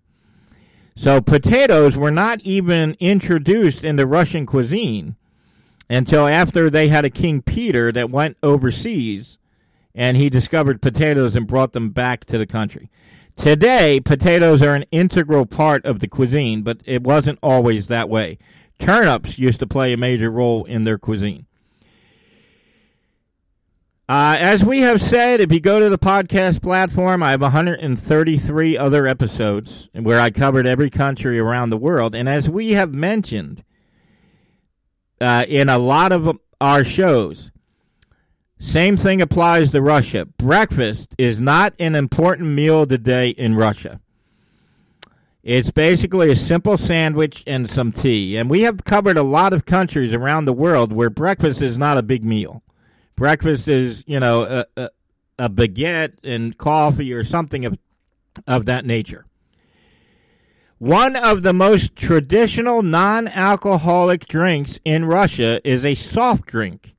So 0.95 1.23
potatoes 1.23 1.97
were 1.97 2.11
not 2.11 2.43
even 2.43 2.99
introduced 3.01 3.83
into 3.83 4.05
Russian 4.05 4.45
cuisine 4.45 5.17
until 5.91 6.29
after 6.29 6.71
they 6.71 6.89
had 6.89 7.05
a 7.05 7.11
King 7.11 7.43
Peter 7.43 7.91
that 7.91 8.11
went 8.11 8.37
overseas 8.45 9.37
and 9.93 10.17
he 10.17 10.31
discovered 10.31 10.81
potatoes 10.81 11.35
and 11.35 11.49
brought 11.49 11.73
them 11.73 11.91
back 11.91 12.25
to 12.25 12.39
the 12.39 12.47
country. 12.47 12.89
Today, 13.37 13.99
potatoes 13.99 14.63
are 14.63 14.77
an 14.77 14.85
integral 14.93 15.47
part 15.47 15.85
of 15.85 15.99
the 15.99 16.07
cuisine, 16.07 16.63
but 16.63 16.81
it 16.85 17.03
wasn't 17.03 17.41
always 17.43 17.87
that 17.87 18.09
way. 18.09 18.39
Turnips 18.79 19.39
used 19.39 19.59
to 19.61 19.67
play 19.67 19.93
a 19.93 19.97
major 19.97 20.31
role 20.31 20.65
in 20.65 20.85
their 20.85 20.97
cuisine. 20.97 21.47
Uh, 24.09 24.37
as 24.39 24.65
we 24.65 24.81
have 24.81 25.03
said, 25.03 25.41
if 25.41 25.53
you 25.53 25.61
go 25.61 25.81
to 25.81 25.89
the 25.89 25.99
podcast 25.99 26.63
platform, 26.63 27.23
I 27.23 27.31
have 27.31 27.41
133 27.41 28.79
other 28.79 29.07
episodes 29.07 29.89
where 29.93 30.21
I 30.21 30.31
covered 30.31 30.67
every 30.67 30.91
country 30.91 31.39
around 31.39 31.71
the 31.71 31.77
world. 31.77 32.15
And 32.15 32.29
as 32.29 32.49
we 32.49 32.73
have 32.73 32.93
mentioned 32.93 33.65
uh, 35.21 35.45
in 35.49 35.69
a 35.69 35.79
lot 35.79 36.13
of 36.13 36.39
our 36.61 36.85
shows, 36.85 37.51
same 38.59 38.97
thing 38.97 39.23
applies 39.23 39.71
to 39.71 39.81
Russia. 39.81 40.27
Breakfast 40.27 41.15
is 41.17 41.41
not 41.41 41.75
an 41.79 41.95
important 41.95 42.51
meal 42.51 42.87
today 42.87 43.31
in 43.31 43.55
Russia. 43.55 44.01
It's 45.43 45.71
basically 45.71 46.31
a 46.31 46.37
simple 46.37 46.77
sandwich 46.77 47.43
and 47.47 47.69
some 47.69 47.93
tea. 47.93 48.37
And 48.37 48.51
we 48.51 48.63
have 48.63 48.85
covered 48.85 49.17
a 49.17 49.23
lot 49.23 49.55
of 49.55 49.65
countries 49.65 50.13
around 50.13 50.45
the 50.45 50.53
world 50.53 50.93
where 50.93 51.09
breakfast 51.09 51.63
is 51.63 51.79
not 51.79 51.97
a 51.97 52.03
big 52.03 52.25
meal. 52.25 52.63
Breakfast 53.17 53.67
is, 53.67 54.05
you 54.07 54.21
know, 54.21 54.43
a, 54.43 54.67
a, 54.77 54.91
a 55.39 55.49
baguette 55.49 56.19
and 56.25 56.57
coffee 56.59 57.13
or 57.15 57.25
something 57.25 57.65
of, 57.65 57.79
of 58.47 58.67
that 58.67 58.85
nature. 58.85 59.25
One 60.81 61.15
of 61.15 61.43
the 61.43 61.53
most 61.53 61.95
traditional 61.95 62.83
non 62.83 63.29
alcoholic 63.29 64.27
drinks 64.27 64.81
in 64.83 65.05
Russia 65.05 65.61
is 65.63 65.85
a 65.85 65.95
soft 65.95 66.47
drink. 66.47 66.97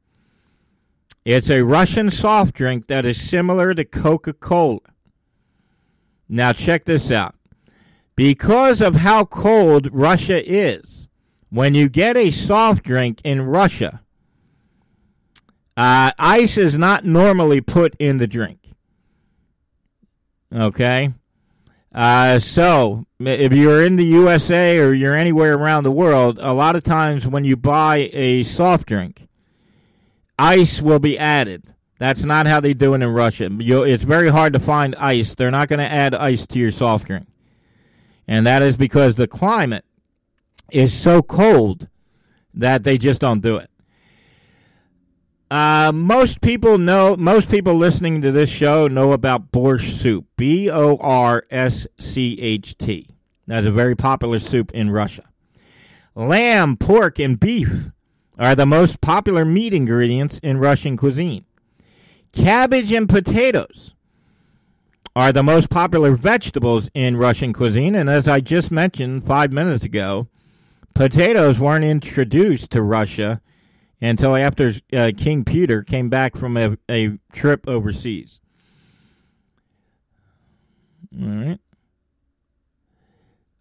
It's 1.26 1.50
a 1.50 1.63
Russian 1.63 2.12
soft 2.12 2.54
drink 2.54 2.86
that 2.86 3.08
is 3.08 3.20
similar 3.20 3.74
to 3.74 3.84
Coca 3.84 4.34
Cola. 4.34 4.82
Now, 6.30 6.54
check 6.54 6.86
this 6.86 7.10
out. 7.10 7.34
Because 8.15 8.82
of 8.82 8.98
how 8.98 9.26
cold 9.26 9.89
Russia 9.91 10.48
is, 10.48 11.08
when 11.50 11.74
you 11.74 11.89
get 11.89 12.15
a 12.15 12.30
soft 12.30 12.84
drink 12.84 13.20
in 13.24 13.41
Russia, 13.41 14.04
uh, 15.76 16.12
ice 16.20 16.56
is 16.56 16.78
not 16.78 17.04
normally 17.04 17.62
put 17.62 17.96
in 17.98 18.17
the 18.17 18.28
drink. 18.28 18.60
Okay? 20.54 21.15
Uh, 21.93 22.39
so, 22.39 23.06
if 23.19 23.54
you're 23.54 23.84
in 23.84 23.97
the 23.97 24.06
USA 24.06 24.80
or 24.80 24.93
you're 24.93 25.15
anywhere 25.15 25.56
around 25.56 25.84
the 25.84 25.91
world, 25.91 26.39
a 26.41 26.54
lot 26.54 26.75
of 26.75 26.84
times 26.84 27.27
when 27.27 27.43
you 27.43 27.58
buy 27.58 28.10
a 28.13 28.43
soft 28.43 28.88
drink, 28.88 29.27
ice 30.39 30.82
will 30.82 30.99
be 30.99 31.19
added. 31.19 31.63
That's 31.97 32.23
not 32.23 32.47
how 32.47 32.62
they 32.62 32.73
do 32.73 32.93
it 32.93 33.01
in 33.01 33.10
Russia. 33.10 33.49
You, 33.51 33.84
it's 33.84 34.04
very 34.04 34.30
hard 34.30 34.54
to 34.54 34.60
find 34.60 34.95
ice. 34.95 35.36
They're 35.36 35.51
not 35.51 35.67
going 35.67 35.80
to 35.80 35.91
add 35.91 36.15
ice 36.15 36.47
to 36.47 36.60
your 36.60 36.71
soft 36.71 37.08
drink. 37.08 37.27
And 38.27 38.47
that 38.47 38.62
is 38.62 38.77
because 38.77 39.15
the 39.15 39.27
climate 39.27 39.84
is 40.71 40.93
so 40.93 41.21
cold 41.21 41.89
that 42.54 42.84
they 42.84 42.97
just 42.97 43.21
don't 43.21 43.41
do 43.41 43.58
it. 43.58 43.69
Uh, 45.51 45.91
most 45.93 46.39
people 46.39 46.77
know, 46.77 47.17
most 47.17 47.51
people 47.51 47.75
listening 47.75 48.21
to 48.21 48.31
this 48.31 48.49
show 48.49 48.87
know 48.87 49.11
about 49.11 49.51
borscht 49.51 49.99
soup. 49.99 50.25
B 50.37 50.69
O 50.69 50.95
R 51.01 51.43
S 51.51 51.85
C 51.99 52.39
H 52.39 52.77
T. 52.77 53.09
That's 53.47 53.67
a 53.67 53.71
very 53.71 53.93
popular 53.93 54.39
soup 54.39 54.71
in 54.71 54.91
Russia. 54.91 55.25
Lamb, 56.15 56.77
pork, 56.77 57.19
and 57.19 57.37
beef 57.37 57.89
are 58.39 58.55
the 58.55 58.65
most 58.65 59.01
popular 59.01 59.43
meat 59.43 59.73
ingredients 59.73 60.39
in 60.41 60.57
Russian 60.57 60.95
cuisine. 60.95 61.43
Cabbage 62.31 62.93
and 62.93 63.09
potatoes 63.09 63.93
are 65.17 65.33
the 65.33 65.43
most 65.43 65.69
popular 65.69 66.15
vegetables 66.15 66.89
in 66.93 67.17
Russian 67.17 67.51
cuisine. 67.51 67.93
And 67.93 68.09
as 68.09 68.25
I 68.25 68.39
just 68.39 68.71
mentioned 68.71 69.27
five 69.27 69.51
minutes 69.51 69.83
ago, 69.83 70.29
potatoes 70.93 71.59
weren't 71.59 71.83
introduced 71.83 72.71
to 72.71 72.81
Russia 72.81 73.41
until 74.01 74.35
after 74.35 74.73
uh, 74.93 75.11
King 75.15 75.43
Peter 75.45 75.83
came 75.83 76.09
back 76.09 76.35
from 76.35 76.57
a, 76.57 76.77
a 76.89 77.17
trip 77.31 77.67
overseas. 77.67 78.41
All 81.19 81.27
right. 81.27 81.59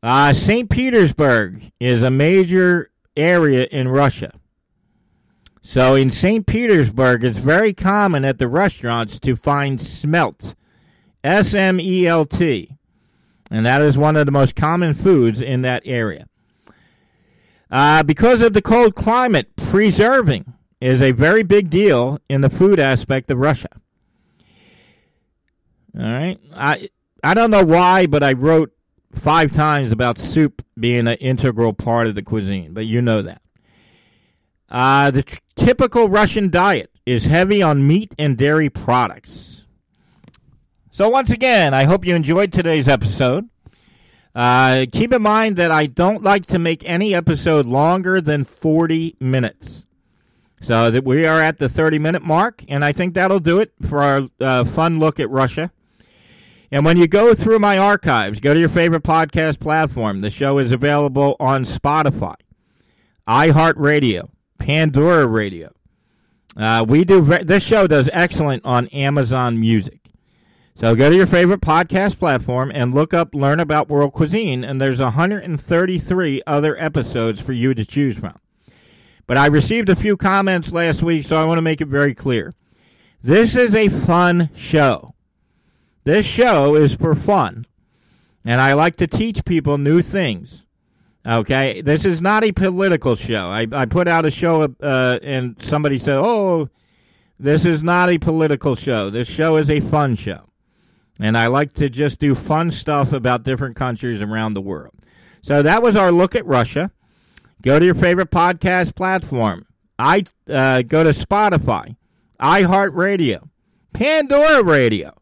Uh, 0.02 0.32
St. 0.32 0.70
Petersburg 0.70 1.72
is 1.78 2.02
a 2.02 2.10
major 2.10 2.90
area 3.16 3.66
in 3.70 3.86
Russia. 3.88 4.32
So 5.60 5.94
in 5.94 6.08
St. 6.08 6.46
Petersburg, 6.46 7.22
it's 7.22 7.38
very 7.38 7.74
common 7.74 8.24
at 8.24 8.38
the 8.38 8.48
restaurants 8.48 9.18
to 9.20 9.36
find 9.36 9.78
smelt, 9.78 10.54
S 11.22 11.52
M 11.52 11.78
E 11.78 12.06
L 12.06 12.24
T. 12.24 12.76
And 13.50 13.66
that 13.66 13.82
is 13.82 13.98
one 13.98 14.16
of 14.16 14.24
the 14.24 14.32
most 14.32 14.56
common 14.56 14.94
foods 14.94 15.42
in 15.42 15.62
that 15.62 15.82
area. 15.84 16.26
Uh, 17.70 18.02
because 18.02 18.40
of 18.40 18.52
the 18.52 18.62
cold 18.62 18.94
climate, 18.94 19.54
preserving 19.56 20.52
is 20.80 21.00
a 21.00 21.12
very 21.12 21.42
big 21.42 21.70
deal 21.70 22.18
in 22.28 22.40
the 22.40 22.50
food 22.50 22.80
aspect 22.80 23.30
of 23.30 23.38
Russia. 23.38 23.68
All 25.98 26.02
right. 26.02 26.38
I 26.54 26.88
I 27.22 27.34
don't 27.34 27.50
know 27.50 27.64
why, 27.64 28.06
but 28.06 28.22
I 28.22 28.32
wrote 28.32 28.72
five 29.12 29.52
times 29.52 29.92
about 29.92 30.18
soup 30.18 30.64
being 30.78 31.06
an 31.06 31.18
integral 31.18 31.72
part 31.72 32.06
of 32.06 32.14
the 32.14 32.22
cuisine, 32.22 32.72
but 32.72 32.86
you 32.86 33.02
know 33.02 33.22
that. 33.22 33.42
Uh, 34.68 35.10
the 35.10 35.22
t- 35.24 35.38
typical 35.56 36.08
Russian 36.08 36.48
diet 36.48 36.90
is 37.04 37.26
heavy 37.26 37.60
on 37.60 37.86
meat 37.86 38.14
and 38.18 38.38
dairy 38.38 38.70
products. 38.70 39.66
So, 40.92 41.08
once 41.08 41.30
again, 41.30 41.74
I 41.74 41.84
hope 41.84 42.04
you 42.04 42.14
enjoyed 42.14 42.52
today's 42.52 42.88
episode. 42.88 43.48
Uh, 44.34 44.86
keep 44.92 45.12
in 45.12 45.22
mind 45.22 45.56
that 45.56 45.70
I 45.70 45.86
don't 45.86 46.22
like 46.22 46.46
to 46.46 46.58
make 46.58 46.88
any 46.88 47.14
episode 47.14 47.66
longer 47.66 48.20
than 48.20 48.44
40 48.44 49.16
minutes. 49.20 49.86
So 50.62 50.90
that 50.90 51.04
we 51.04 51.26
are 51.26 51.40
at 51.40 51.58
the 51.58 51.68
30 51.70 51.98
minute 51.98 52.22
mark, 52.22 52.62
and 52.68 52.84
I 52.84 52.92
think 52.92 53.14
that'll 53.14 53.40
do 53.40 53.60
it 53.60 53.72
for 53.88 54.02
our 54.02 54.28
uh, 54.40 54.64
fun 54.64 54.98
look 54.98 55.18
at 55.18 55.30
Russia. 55.30 55.72
And 56.70 56.84
when 56.84 56.96
you 56.96 57.08
go 57.08 57.34
through 57.34 57.58
my 57.58 57.78
archives, 57.78 58.40
go 58.40 58.54
to 58.54 58.60
your 58.60 58.68
favorite 58.68 59.02
podcast 59.02 59.58
platform. 59.58 60.20
The 60.20 60.30
show 60.30 60.58
is 60.58 60.70
available 60.70 61.34
on 61.40 61.64
Spotify, 61.64 62.36
iHeartRadio, 63.26 64.28
Pandora 64.58 65.26
Radio. 65.26 65.72
Uh, 66.56 66.84
we 66.86 67.04
do 67.04 67.22
this 67.22 67.62
show 67.62 67.86
does 67.86 68.10
excellent 68.12 68.64
on 68.64 68.86
Amazon 68.88 69.58
Music. 69.58 69.99
So 70.80 70.94
go 70.94 71.10
to 71.10 71.14
your 71.14 71.26
favorite 71.26 71.60
podcast 71.60 72.18
platform 72.18 72.72
and 72.74 72.94
look 72.94 73.12
up 73.12 73.34
Learn 73.34 73.60
About 73.60 73.90
World 73.90 74.14
Cuisine, 74.14 74.64
and 74.64 74.80
there's 74.80 74.98
133 74.98 76.42
other 76.46 76.74
episodes 76.80 77.38
for 77.38 77.52
you 77.52 77.74
to 77.74 77.84
choose 77.84 78.16
from. 78.16 78.38
But 79.26 79.36
I 79.36 79.44
received 79.44 79.90
a 79.90 79.94
few 79.94 80.16
comments 80.16 80.72
last 80.72 81.02
week, 81.02 81.26
so 81.26 81.36
I 81.36 81.44
want 81.44 81.58
to 81.58 81.62
make 81.62 81.82
it 81.82 81.88
very 81.88 82.14
clear. 82.14 82.54
This 83.22 83.56
is 83.56 83.74
a 83.74 83.90
fun 83.90 84.48
show. 84.54 85.14
This 86.04 86.24
show 86.24 86.74
is 86.76 86.94
for 86.94 87.14
fun, 87.14 87.66
and 88.46 88.58
I 88.58 88.72
like 88.72 88.96
to 88.96 89.06
teach 89.06 89.44
people 89.44 89.76
new 89.76 90.00
things. 90.00 90.64
Okay, 91.28 91.82
this 91.82 92.06
is 92.06 92.22
not 92.22 92.42
a 92.42 92.52
political 92.52 93.16
show. 93.16 93.50
I, 93.50 93.66
I 93.70 93.84
put 93.84 94.08
out 94.08 94.24
a 94.24 94.30
show, 94.30 94.62
uh, 94.82 95.18
and 95.22 95.62
somebody 95.62 95.98
said, 95.98 96.16
"Oh, 96.16 96.70
this 97.38 97.66
is 97.66 97.82
not 97.82 98.08
a 98.08 98.16
political 98.16 98.74
show. 98.74 99.10
This 99.10 99.28
show 99.28 99.56
is 99.56 99.68
a 99.68 99.80
fun 99.80 100.16
show." 100.16 100.49
And 101.20 101.36
I 101.36 101.48
like 101.48 101.74
to 101.74 101.90
just 101.90 102.18
do 102.18 102.34
fun 102.34 102.70
stuff 102.70 103.12
about 103.12 103.42
different 103.42 103.76
countries 103.76 104.22
around 104.22 104.54
the 104.54 104.60
world. 104.60 104.94
So 105.42 105.62
that 105.62 105.82
was 105.82 105.94
our 105.94 106.10
look 106.10 106.34
at 106.34 106.46
Russia. 106.46 106.90
Go 107.62 107.78
to 107.78 107.84
your 107.84 107.94
favorite 107.94 108.30
podcast 108.30 108.94
platform. 108.94 109.66
I 109.98 110.24
uh, 110.48 110.80
go 110.82 111.04
to 111.04 111.10
Spotify, 111.10 111.96
iHeartRadio, 112.40 113.50
Pandora 113.92 114.62
Radio, 114.62 115.14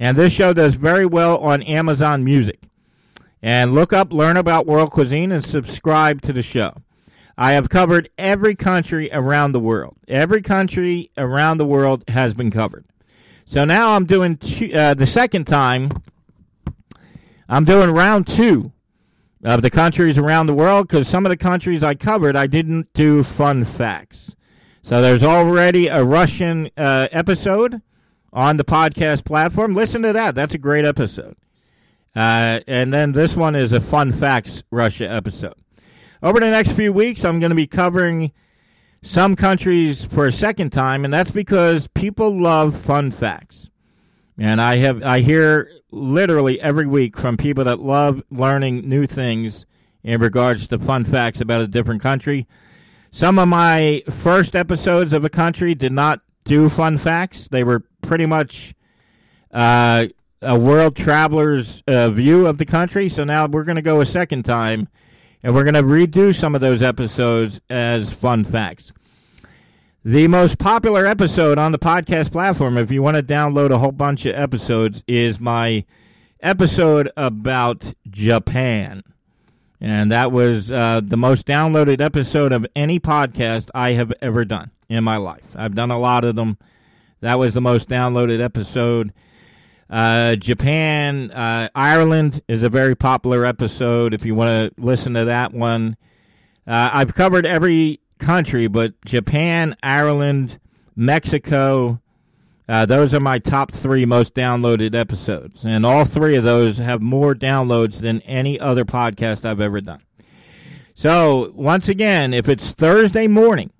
and 0.00 0.16
this 0.16 0.32
show 0.32 0.54
does 0.54 0.74
very 0.74 1.04
well 1.04 1.36
on 1.38 1.62
Amazon 1.62 2.24
Music. 2.24 2.60
And 3.42 3.74
look 3.74 3.92
up, 3.92 4.12
learn 4.12 4.38
about 4.38 4.66
world 4.66 4.90
cuisine, 4.90 5.32
and 5.32 5.44
subscribe 5.44 6.22
to 6.22 6.32
the 6.32 6.42
show. 6.42 6.76
I 7.36 7.52
have 7.52 7.68
covered 7.68 8.08
every 8.16 8.54
country 8.54 9.10
around 9.12 9.52
the 9.52 9.60
world. 9.60 9.96
Every 10.08 10.40
country 10.40 11.10
around 11.18 11.58
the 11.58 11.66
world 11.66 12.04
has 12.08 12.32
been 12.34 12.50
covered. 12.50 12.86
So 13.44 13.64
now 13.64 13.94
I'm 13.94 14.06
doing 14.06 14.36
two, 14.36 14.72
uh, 14.72 14.94
the 14.94 15.06
second 15.06 15.46
time. 15.46 15.90
I'm 17.48 17.64
doing 17.64 17.90
round 17.90 18.26
two 18.26 18.72
of 19.44 19.62
the 19.62 19.70
countries 19.70 20.16
around 20.16 20.46
the 20.46 20.54
world 20.54 20.88
because 20.88 21.08
some 21.08 21.26
of 21.26 21.30
the 21.30 21.36
countries 21.36 21.82
I 21.82 21.94
covered, 21.94 22.36
I 22.36 22.46
didn't 22.46 22.92
do 22.94 23.22
fun 23.22 23.64
facts. 23.64 24.34
So 24.82 25.02
there's 25.02 25.22
already 25.22 25.88
a 25.88 26.02
Russian 26.02 26.70
uh, 26.76 27.08
episode 27.12 27.82
on 28.32 28.56
the 28.56 28.64
podcast 28.64 29.24
platform. 29.24 29.74
Listen 29.74 30.02
to 30.02 30.12
that. 30.12 30.34
That's 30.34 30.54
a 30.54 30.58
great 30.58 30.84
episode. 30.84 31.36
Uh, 32.14 32.60
and 32.66 32.92
then 32.92 33.12
this 33.12 33.36
one 33.36 33.54
is 33.54 33.72
a 33.72 33.80
fun 33.80 34.12
facts 34.12 34.62
Russia 34.70 35.10
episode. 35.10 35.54
Over 36.22 36.40
the 36.40 36.50
next 36.50 36.72
few 36.72 36.92
weeks, 36.92 37.24
I'm 37.24 37.40
going 37.40 37.50
to 37.50 37.56
be 37.56 37.66
covering 37.66 38.32
some 39.02 39.36
countries 39.36 40.04
for 40.04 40.26
a 40.26 40.32
second 40.32 40.70
time, 40.70 41.04
and 41.04 41.12
that's 41.12 41.30
because 41.30 41.88
people 41.88 42.30
love 42.30 42.76
fun 42.76 43.10
facts. 43.10 43.68
And 44.38 44.60
I 44.60 44.76
have 44.76 45.02
I 45.02 45.20
hear 45.20 45.70
literally 45.90 46.60
every 46.60 46.86
week 46.86 47.18
from 47.18 47.36
people 47.36 47.64
that 47.64 47.80
love 47.80 48.22
learning 48.30 48.88
new 48.88 49.06
things 49.06 49.66
in 50.02 50.20
regards 50.20 50.66
to 50.68 50.78
fun 50.78 51.04
facts 51.04 51.40
about 51.40 51.60
a 51.60 51.66
different 51.66 52.02
country. 52.02 52.46
Some 53.10 53.38
of 53.38 53.48
my 53.48 54.02
first 54.08 54.56
episodes 54.56 55.12
of 55.12 55.24
a 55.24 55.28
country 55.28 55.74
did 55.74 55.92
not 55.92 56.22
do 56.44 56.68
fun 56.68 56.96
facts. 56.96 57.46
They 57.48 57.62
were 57.62 57.84
pretty 58.00 58.26
much 58.26 58.74
uh, 59.52 60.06
a 60.40 60.58
world 60.58 60.96
traveler's 60.96 61.82
uh, 61.86 62.08
view 62.10 62.46
of 62.46 62.58
the 62.58 62.64
country. 62.64 63.08
So 63.08 63.22
now 63.24 63.46
we're 63.46 63.64
going 63.64 63.76
to 63.76 63.82
go 63.82 64.00
a 64.00 64.06
second 64.06 64.44
time 64.44 64.88
and 65.42 65.54
we're 65.54 65.64
going 65.64 65.74
to 65.74 65.82
redo 65.82 66.34
some 66.34 66.54
of 66.54 66.60
those 66.60 66.82
episodes 66.82 67.60
as 67.68 68.12
fun 68.12 68.44
facts. 68.44 68.92
The 70.04 70.26
most 70.28 70.58
popular 70.58 71.06
episode 71.06 71.58
on 71.58 71.72
the 71.72 71.78
podcast 71.78 72.32
platform, 72.32 72.76
if 72.76 72.90
you 72.90 73.02
want 73.02 73.16
to 73.16 73.22
download 73.22 73.70
a 73.70 73.78
whole 73.78 73.92
bunch 73.92 74.26
of 74.26 74.34
episodes, 74.34 75.02
is 75.06 75.38
my 75.38 75.84
episode 76.40 77.10
about 77.16 77.94
Japan. 78.10 79.02
And 79.80 80.10
that 80.12 80.32
was 80.32 80.70
uh, 80.70 81.00
the 81.02 81.16
most 81.16 81.46
downloaded 81.46 82.00
episode 82.00 82.52
of 82.52 82.66
any 82.74 83.00
podcast 83.00 83.68
I 83.74 83.92
have 83.92 84.12
ever 84.20 84.44
done 84.44 84.70
in 84.88 85.02
my 85.04 85.16
life. 85.16 85.54
I've 85.56 85.74
done 85.74 85.90
a 85.90 85.98
lot 85.98 86.24
of 86.24 86.36
them. 86.36 86.58
That 87.20 87.38
was 87.38 87.54
the 87.54 87.60
most 87.60 87.88
downloaded 87.88 88.40
episode. 88.40 89.12
Uh, 89.92 90.36
Japan, 90.36 91.30
uh, 91.32 91.68
Ireland 91.74 92.40
is 92.48 92.62
a 92.62 92.70
very 92.70 92.94
popular 92.94 93.44
episode. 93.44 94.14
If 94.14 94.24
you 94.24 94.34
want 94.34 94.74
to 94.74 94.82
listen 94.82 95.12
to 95.12 95.26
that 95.26 95.52
one, 95.52 95.98
uh, 96.66 96.88
I've 96.94 97.14
covered 97.14 97.44
every 97.44 98.00
country, 98.18 98.68
but 98.68 98.94
Japan, 99.04 99.76
Ireland, 99.82 100.58
Mexico, 100.96 102.00
uh, 102.70 102.86
those 102.86 103.12
are 103.12 103.20
my 103.20 103.38
top 103.38 103.70
three 103.70 104.06
most 104.06 104.34
downloaded 104.34 104.94
episodes. 104.94 105.62
And 105.62 105.84
all 105.84 106.06
three 106.06 106.36
of 106.36 106.44
those 106.44 106.78
have 106.78 107.02
more 107.02 107.34
downloads 107.34 107.98
than 108.00 108.22
any 108.22 108.58
other 108.58 108.86
podcast 108.86 109.44
I've 109.44 109.60
ever 109.60 109.82
done. 109.82 110.00
So, 110.94 111.52
once 111.54 111.90
again, 111.90 112.32
if 112.32 112.48
it's 112.48 112.70
Thursday 112.72 113.26
morning, 113.26 113.70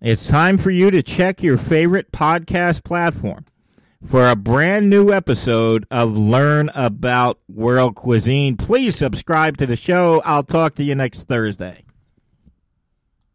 it's 0.00 0.26
time 0.26 0.56
for 0.56 0.70
you 0.70 0.90
to 0.90 1.02
check 1.02 1.42
your 1.42 1.58
favorite 1.58 2.10
podcast 2.10 2.84
platform 2.84 3.44
for 4.04 4.28
a 4.28 4.36
brand 4.36 4.90
new 4.90 5.12
episode 5.12 5.86
of 5.90 6.16
Learn 6.16 6.70
About 6.74 7.38
World 7.48 7.94
Cuisine. 7.94 8.56
Please 8.56 8.96
subscribe 8.96 9.56
to 9.58 9.66
the 9.66 9.76
show. 9.76 10.22
I'll 10.24 10.42
talk 10.42 10.74
to 10.76 10.82
you 10.82 10.94
next 10.94 11.24
Thursday. 11.24 11.84